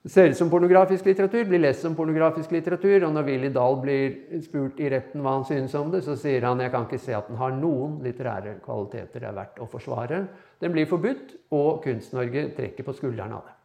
Ser 0.04 0.30
ut 0.30 0.38
som 0.38 0.50
pornografisk 0.52 1.06
litteratur, 1.08 1.46
blir 1.48 1.62
lest 1.64 1.86
som 1.86 1.94
pornografisk 1.96 2.52
litteratur. 2.52 3.06
Og 3.08 3.14
når 3.16 3.24
Willy 3.24 3.50
Dahl 3.56 3.78
blir 3.80 4.42
spurt 4.44 4.82
i 4.84 4.90
retten 4.92 5.24
hva 5.24 5.38
han 5.38 5.46
synes 5.48 5.76
om 5.80 5.94
det, 5.94 6.02
så 6.04 6.18
sier 6.20 6.44
han 6.44 6.60
jeg 6.60 6.74
kan 6.74 6.90
ikke 6.90 7.00
se 7.00 7.16
at 7.16 7.30
den 7.32 7.40
har 7.40 7.56
noen 7.56 8.02
litterære 8.04 8.58
kvaliteter 8.66 9.24
det 9.24 9.30
er 9.30 9.38
verdt 9.38 9.62
å 9.64 9.68
forsvare. 9.72 10.26
Den 10.60 10.76
blir 10.76 10.90
forbudt, 10.92 11.38
og 11.56 11.86
Kunst-Norge 11.86 12.50
trekker 12.58 12.84
på 12.84 12.96
skuldrene 12.98 13.38
av 13.38 13.48
det. 13.48 13.56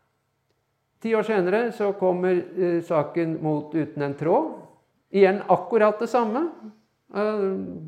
Ti 1.02 1.14
år 1.14 1.26
senere 1.26 1.60
så 1.74 1.90
kommer 1.98 2.38
eh, 2.38 2.78
saken 2.86 3.36
mot 3.42 3.74
Uten 3.74 4.06
en 4.06 4.14
tråd. 4.18 4.54
Igjen 5.14 5.42
akkurat 5.50 5.98
det 5.98 6.10
samme. 6.10 6.44
Uh, 7.08 7.82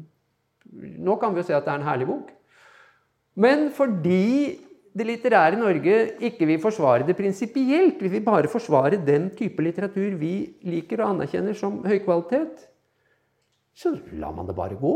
nå 0.72 1.16
kan 1.20 1.34
vi 1.34 1.42
jo 1.42 1.46
se 1.50 1.54
at 1.54 1.66
det 1.66 1.72
er 1.74 1.82
en 1.82 1.86
herlig 1.86 2.06
bok. 2.08 2.30
Men 3.38 3.68
fordi 3.74 4.56
det 4.90 5.06
litterære 5.06 5.58
Norge 5.58 5.96
ikke 6.26 6.46
vil 6.48 6.60
forsvare 6.62 7.06
det 7.06 7.16
prinsipielt. 7.16 8.02
Vi 8.02 8.08
vil 8.08 8.24
bare 8.26 8.50
forsvare 8.50 8.98
den 9.06 9.30
type 9.38 9.62
litteratur 9.62 10.16
vi 10.18 10.34
liker 10.66 11.04
og 11.04 11.14
anerkjenner 11.14 11.54
som 11.54 11.84
høykvalitet. 11.86 12.66
Så 13.74 13.94
lar 14.12 14.34
man 14.34 14.48
det 14.48 14.56
bare 14.56 14.78
gå. 14.78 14.94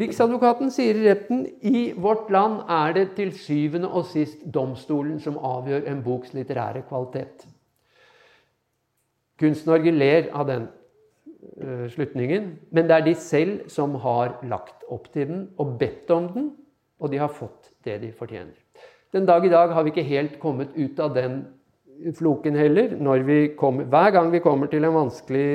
Riksadvokaten 0.00 0.70
sier 0.70 0.98
i 0.98 1.06
retten 1.08 1.46
i 1.66 1.92
vårt 1.98 2.28
land 2.30 2.60
er 2.70 2.92
det 2.94 3.06
til 3.16 3.32
syvende 3.34 3.88
og 3.90 4.06
sist 4.10 4.42
domstolen 4.54 5.18
som 5.22 5.38
avgjør 5.38 5.88
en 5.90 6.02
boks 6.04 6.34
litterære 6.34 6.84
kvalitet. 6.86 7.46
Kunst-Norge 9.40 9.90
ler 9.94 10.28
av 10.36 10.46
den 10.46 10.66
uh, 10.68 11.86
slutningen, 11.90 12.52
men 12.70 12.86
det 12.86 12.96
er 12.96 13.06
de 13.06 13.14
selv 13.18 13.70
som 13.72 13.96
har 14.04 14.36
lagt 14.46 14.84
opp 14.86 15.08
til 15.14 15.26
den 15.30 15.46
og 15.58 15.78
bedt 15.80 16.10
om 16.14 16.28
den, 16.34 16.50
og 17.00 17.10
de 17.10 17.22
har 17.22 17.32
fått 17.32 17.72
det 17.86 17.98
de 18.04 18.12
fortjener. 18.14 18.59
Den 19.10 19.26
dag 19.26 19.46
i 19.46 19.50
dag 19.50 19.72
har 19.74 19.82
vi 19.82 19.90
ikke 19.90 20.06
helt 20.06 20.36
kommet 20.42 20.76
ut 20.76 21.00
av 21.02 21.14
den 21.14 21.40
floken 22.14 22.54
heller. 22.54 22.94
Kommer, 23.58 23.88
hver 23.90 24.12
gang 24.14 24.30
vi 24.30 24.42
kommer 24.44 24.70
til 24.70 24.86
en 24.86 24.94
vanskelig 24.94 25.48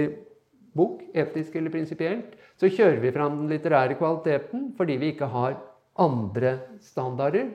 bok, 0.75 1.05
etisk 1.15 1.55
eller 1.55 1.71
prinsipielt, 1.71 2.33
så 2.59 2.67
kjører 2.67 2.99
vi 2.99 3.13
fram 3.15 3.37
den 3.39 3.53
litterære 3.53 3.95
kvaliteten 3.99 4.73
fordi 4.75 4.97
vi 4.99 5.13
ikke 5.13 5.29
har 5.31 5.55
andre 5.95 6.57
standarder, 6.83 7.47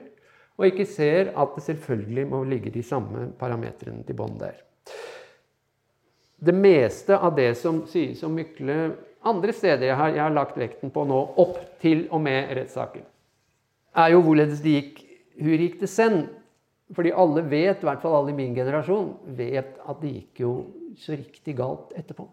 og 0.57 0.65
ikke 0.65 0.87
ser 0.89 1.29
at 1.37 1.53
det 1.55 1.63
selvfølgelig 1.67 2.25
må 2.29 2.41
ligge 2.49 2.73
de 2.73 2.81
samme 2.85 3.27
parametrene 3.37 4.01
til 4.05 4.17
bånn 4.17 4.39
der. 4.41 4.57
Det 6.41 6.55
meste 6.57 7.13
av 7.13 7.35
det 7.37 7.51
som 7.59 7.83
sies 7.89 8.23
om 8.25 8.33
Mykle 8.33 8.77
andre 9.29 9.53
steder 9.53 9.91
jeg 9.91 9.97
har, 9.99 10.15
jeg 10.15 10.23
har 10.23 10.33
lagt 10.33 10.57
vekten 10.57 10.89
på 10.89 11.05
nå, 11.05 11.21
opp 11.37 11.61
til 11.81 12.07
og 12.09 12.23
med 12.25 12.49
rettssaken, 12.57 13.05
er 13.93 14.13
jo 14.15 14.25
hvorledes 14.25 14.65
det 14.65 14.73
gikk 14.79 15.01
hvor 15.41 15.63
gikk 15.65 15.79
det 15.81 15.89
sen? 15.89 16.23
Fordi 16.91 17.13
alle 17.15 17.43
vet, 17.47 17.81
i 17.81 17.87
hvert 17.87 18.03
fall 18.03 18.17
alle 18.17 18.33
i 18.33 18.37
min 18.37 18.55
generasjon, 18.55 19.13
vet 19.37 19.77
at 19.79 20.01
det 20.03 20.11
gikk 20.11 20.41
jo 20.43 20.51
så 20.99 21.15
riktig 21.15 21.55
galt 21.59 21.93
etterpå. 21.97 22.25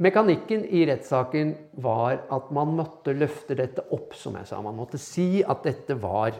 Mekanikken 0.00 0.62
i 0.64 0.86
rettssaken 0.88 1.50
var 1.84 2.22
at 2.32 2.52
man 2.56 2.70
måtte 2.78 3.12
løfte 3.12 3.56
dette 3.58 3.84
opp, 3.92 4.14
som 4.16 4.38
jeg 4.38 4.48
sa. 4.48 4.60
Man 4.64 4.78
måtte 4.78 5.00
si 5.00 5.42
at 5.42 5.66
dette 5.66 5.98
var 6.00 6.38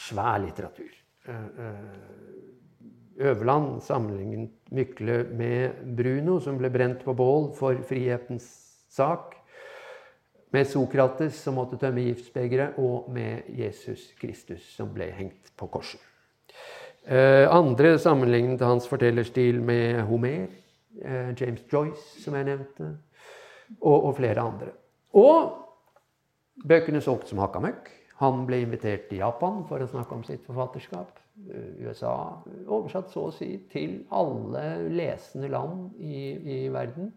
svær 0.00 0.38
litteratur. 0.40 0.94
Eh, 1.28 1.50
eh, 1.66 3.26
Øverland 3.30 3.82
sammenlignet 3.84 4.56
Mykle 4.72 5.24
med 5.36 5.82
Bruno, 5.98 6.38
som 6.40 6.56
ble 6.56 6.70
brent 6.72 7.02
på 7.04 7.12
bål 7.18 7.50
for 7.58 7.76
frihetens 7.84 8.46
sak 8.88 9.34
med 10.50 10.66
Sokrates 10.66 11.38
som 11.44 11.56
måtte 11.58 11.78
tømme 11.80 12.04
giftsbegeret, 12.08 12.78
og 12.78 13.10
med 13.14 13.48
Jesus 13.58 14.10
Kristus 14.20 14.64
som 14.76 14.90
ble 14.94 15.10
hengt 15.14 15.52
på 15.58 15.68
korset. 15.70 16.00
Eh, 17.06 17.46
andre 17.48 17.94
sammenlignet 17.98 18.60
hans 18.60 18.88
fortellerstil 18.88 19.62
med 19.64 20.02
Homer, 20.08 20.48
eh, 21.02 21.30
James 21.40 21.62
Joyce, 21.72 22.20
som 22.22 22.34
jeg 22.36 22.44
nevnte, 22.44 22.90
og, 23.80 24.04
og 24.04 24.16
flere 24.18 24.40
andre. 24.42 24.74
Og 25.16 25.54
bøkene 26.68 27.00
solgte 27.00 27.32
som 27.32 27.40
hakka 27.42 27.62
møkk. 27.64 27.88
Han 28.20 28.44
ble 28.46 28.60
invitert 28.66 29.08
til 29.08 29.22
Japan 29.22 29.62
for 29.68 29.80
å 29.80 29.88
snakke 29.88 30.12
om 30.12 30.24
sitt 30.26 30.44
forfatterskap. 30.44 31.14
Eh, 31.48 31.86
USA 31.86 32.12
oversatt 32.68 33.08
så 33.14 33.28
å 33.30 33.32
si 33.32 33.54
til 33.72 34.02
alle 34.12 34.90
lesende 34.92 35.48
land 35.48 35.94
i, 36.02 36.34
i 36.36 36.58
verden. 36.72 37.14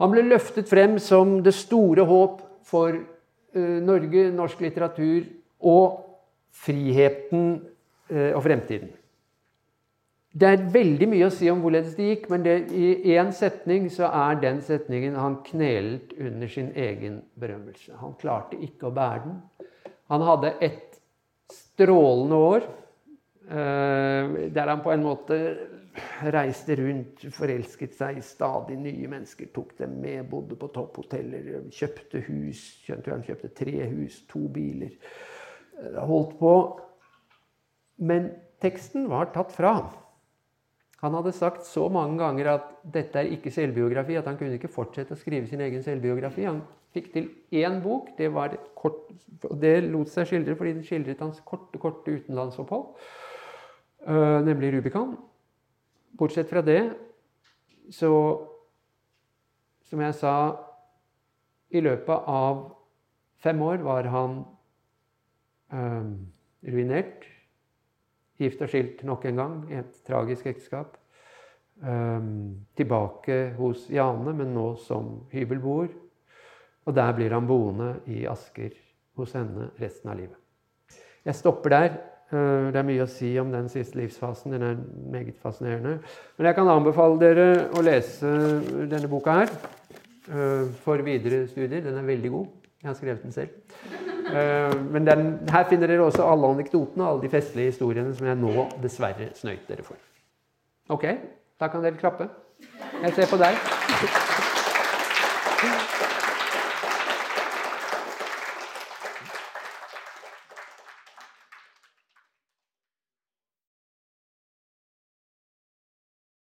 Han 0.00 0.14
ble 0.14 0.24
løftet 0.24 0.70
frem 0.70 0.96
som 1.02 1.42
det 1.44 1.52
store 1.54 2.06
håp 2.08 2.40
for 2.66 2.96
uh, 2.96 3.78
Norge, 3.84 4.30
norsk 4.34 4.62
litteratur 4.64 5.28
og 5.68 6.00
friheten 6.62 7.54
uh, 8.10 8.32
og 8.32 8.42
fremtiden. 8.44 8.92
det 10.32 10.48
er 10.48 10.62
veldig 10.72 11.08
mye 11.12 11.26
å 11.28 11.32
si 11.34 11.50
om 11.52 11.60
hvorledes 11.60 11.96
det 11.98 12.06
gikk, 12.08 12.30
men 12.32 12.44
det, 12.44 12.54
i 12.72 13.14
én 13.16 13.34
setning 13.36 13.90
så 13.92 14.08
er 14.08 14.38
den 14.40 14.62
setningen 14.64 15.18
han 15.20 15.42
knelet 15.44 16.14
under 16.16 16.48
sin 16.48 16.70
egen 16.72 17.20
berømmelse. 17.36 17.92
Han 18.00 18.16
klarte 18.20 18.56
ikke 18.56 18.88
å 18.88 18.94
bære 18.96 19.26
den. 19.26 19.36
Han 20.08 20.24
hadde 20.24 20.54
et 20.64 21.02
strålende 21.52 22.34
år 22.36 22.64
eh, 23.50 24.48
der 24.56 24.72
han 24.72 24.80
på 24.84 24.92
en 24.94 25.04
måte 25.04 25.38
reiste 26.32 26.76
rundt, 26.78 27.24
forelsket 27.36 27.96
seg 27.96 28.18
i 28.18 28.24
stadig 28.24 28.78
nye 28.80 29.08
mennesker, 29.10 29.50
tok 29.54 29.74
dem 29.78 29.98
med, 30.02 30.24
bodde 30.30 30.56
på 30.58 30.70
topphoteller, 30.74 31.66
kjøpte 31.72 32.22
hus. 32.28 32.62
Han 32.88 33.24
kjøpte 33.26 33.52
tre 33.56 33.88
hus, 33.92 34.22
to 34.30 34.46
biler. 34.52 34.94
Eh, 35.78 35.98
holdt 36.08 36.38
på. 36.40 36.54
Men 38.02 38.30
teksten 38.62 39.08
var 39.10 39.32
tatt 39.34 39.52
fra 39.54 39.74
ham. 39.80 39.90
Han 41.02 41.16
hadde 41.18 41.34
sagt 41.34 41.66
så 41.66 41.88
mange 41.90 42.20
ganger 42.20 42.52
at 42.52 42.68
dette 42.94 43.18
er 43.18 43.32
ikke 43.34 43.50
selvbiografi, 43.50 44.14
at 44.18 44.28
han 44.30 44.38
kunne 44.38 44.54
ikke 44.54 44.70
fortsette 44.70 45.16
å 45.16 45.18
skrive 45.18 45.48
sin 45.50 45.60
egen 45.64 45.82
selvbiografi. 45.82 46.46
Han 46.46 46.62
fikk 46.94 47.08
til 47.12 47.28
én 47.58 47.80
bok. 47.82 48.12
Det, 48.18 48.28
var 48.32 48.54
kort, 48.78 49.10
det 49.58 49.80
lot 49.88 50.12
seg 50.12 50.30
skildre 50.30 50.54
fordi 50.58 50.76
den 50.76 50.86
skildret 50.86 51.24
hans 51.24 51.42
korte, 51.44 51.80
korte 51.82 52.14
utenlandsopphold, 52.14 52.86
uh, 54.06 54.38
nemlig 54.46 54.76
Rubicon. 54.76 55.16
Bortsett 56.18 56.50
fra 56.50 56.62
det 56.64 56.82
så 57.90 58.12
Som 59.88 60.00
jeg 60.00 60.14
sa 60.16 60.34
I 61.70 61.80
løpet 61.80 62.28
av 62.28 62.62
fem 63.42 63.60
år 63.62 63.82
var 63.84 64.06
han 64.12 64.36
øh, 65.72 66.12
ruinert 66.62 67.26
gift 68.40 68.62
og 68.62 68.70
skilt 68.70 69.02
nok 69.06 69.24
en 69.28 69.40
gang 69.40 69.56
i 69.70 69.78
et 69.80 69.98
tragisk 70.06 70.46
ekteskap. 70.46 70.96
Um, 71.82 72.62
tilbake 72.78 73.54
hos 73.56 73.88
Jane, 73.90 74.34
men 74.36 74.52
nå 74.54 74.76
som 74.78 75.24
hybelboer. 75.32 75.90
Og 76.86 76.94
der 76.94 77.12
blir 77.16 77.34
han 77.34 77.46
boende 77.46 77.96
i 78.10 78.22
Asker 78.30 78.74
hos 79.18 79.34
henne 79.34 79.70
resten 79.80 80.10
av 80.12 80.18
livet. 80.18 80.38
Jeg 81.24 81.38
stopper 81.38 81.74
der. 81.74 81.96
Uh, 82.32 82.72
det 82.72 82.80
er 82.80 82.88
mye 82.88 83.04
å 83.04 83.10
si 83.12 83.34
om 83.40 83.52
den 83.52 83.68
siste 83.72 84.00
livsfasen. 84.00 84.56
Den 84.56 84.64
er 84.66 84.80
meget 85.12 85.38
fascinerende. 85.42 85.98
Men 86.38 86.48
jeg 86.48 86.56
kan 86.56 86.72
anbefale 86.72 87.20
dere 87.20 87.48
å 87.76 87.84
lese 87.84 88.32
denne 88.88 89.10
boka 89.12 89.42
her 89.42 89.52
uh, 90.32 90.72
for 90.84 91.04
videre 91.04 91.44
studier. 91.50 91.84
Den 91.84 92.00
er 92.00 92.08
veldig 92.08 92.32
god. 92.32 92.58
Jeg 92.82 92.90
har 92.90 92.98
skrevet 92.98 93.22
den 93.22 93.32
selv. 93.32 93.48
Eh, 94.32 94.80
men 94.90 95.06
den, 95.06 95.38
her 95.50 95.64
finner 95.68 95.86
dere 95.86 96.02
også 96.02 96.24
alle 96.26 96.50
anekdotene 96.54 97.04
og 97.04 97.10
alle 97.10 97.22
de 97.22 97.30
festlige 97.30 97.72
historiene 97.74 98.14
som 98.16 98.26
jeg 98.26 98.40
nå 98.40 98.66
dessverre 98.82 99.28
snøyt 99.38 99.68
dere 99.68 99.86
for. 99.86 100.00
Ok, 100.90 101.06
da 101.60 101.68
kan 101.68 101.84
dere 101.84 102.00
klappe. 102.00 102.28
Jeg 103.02 103.14
ser 103.18 103.30
på 103.30 103.40
deg. 103.42 104.30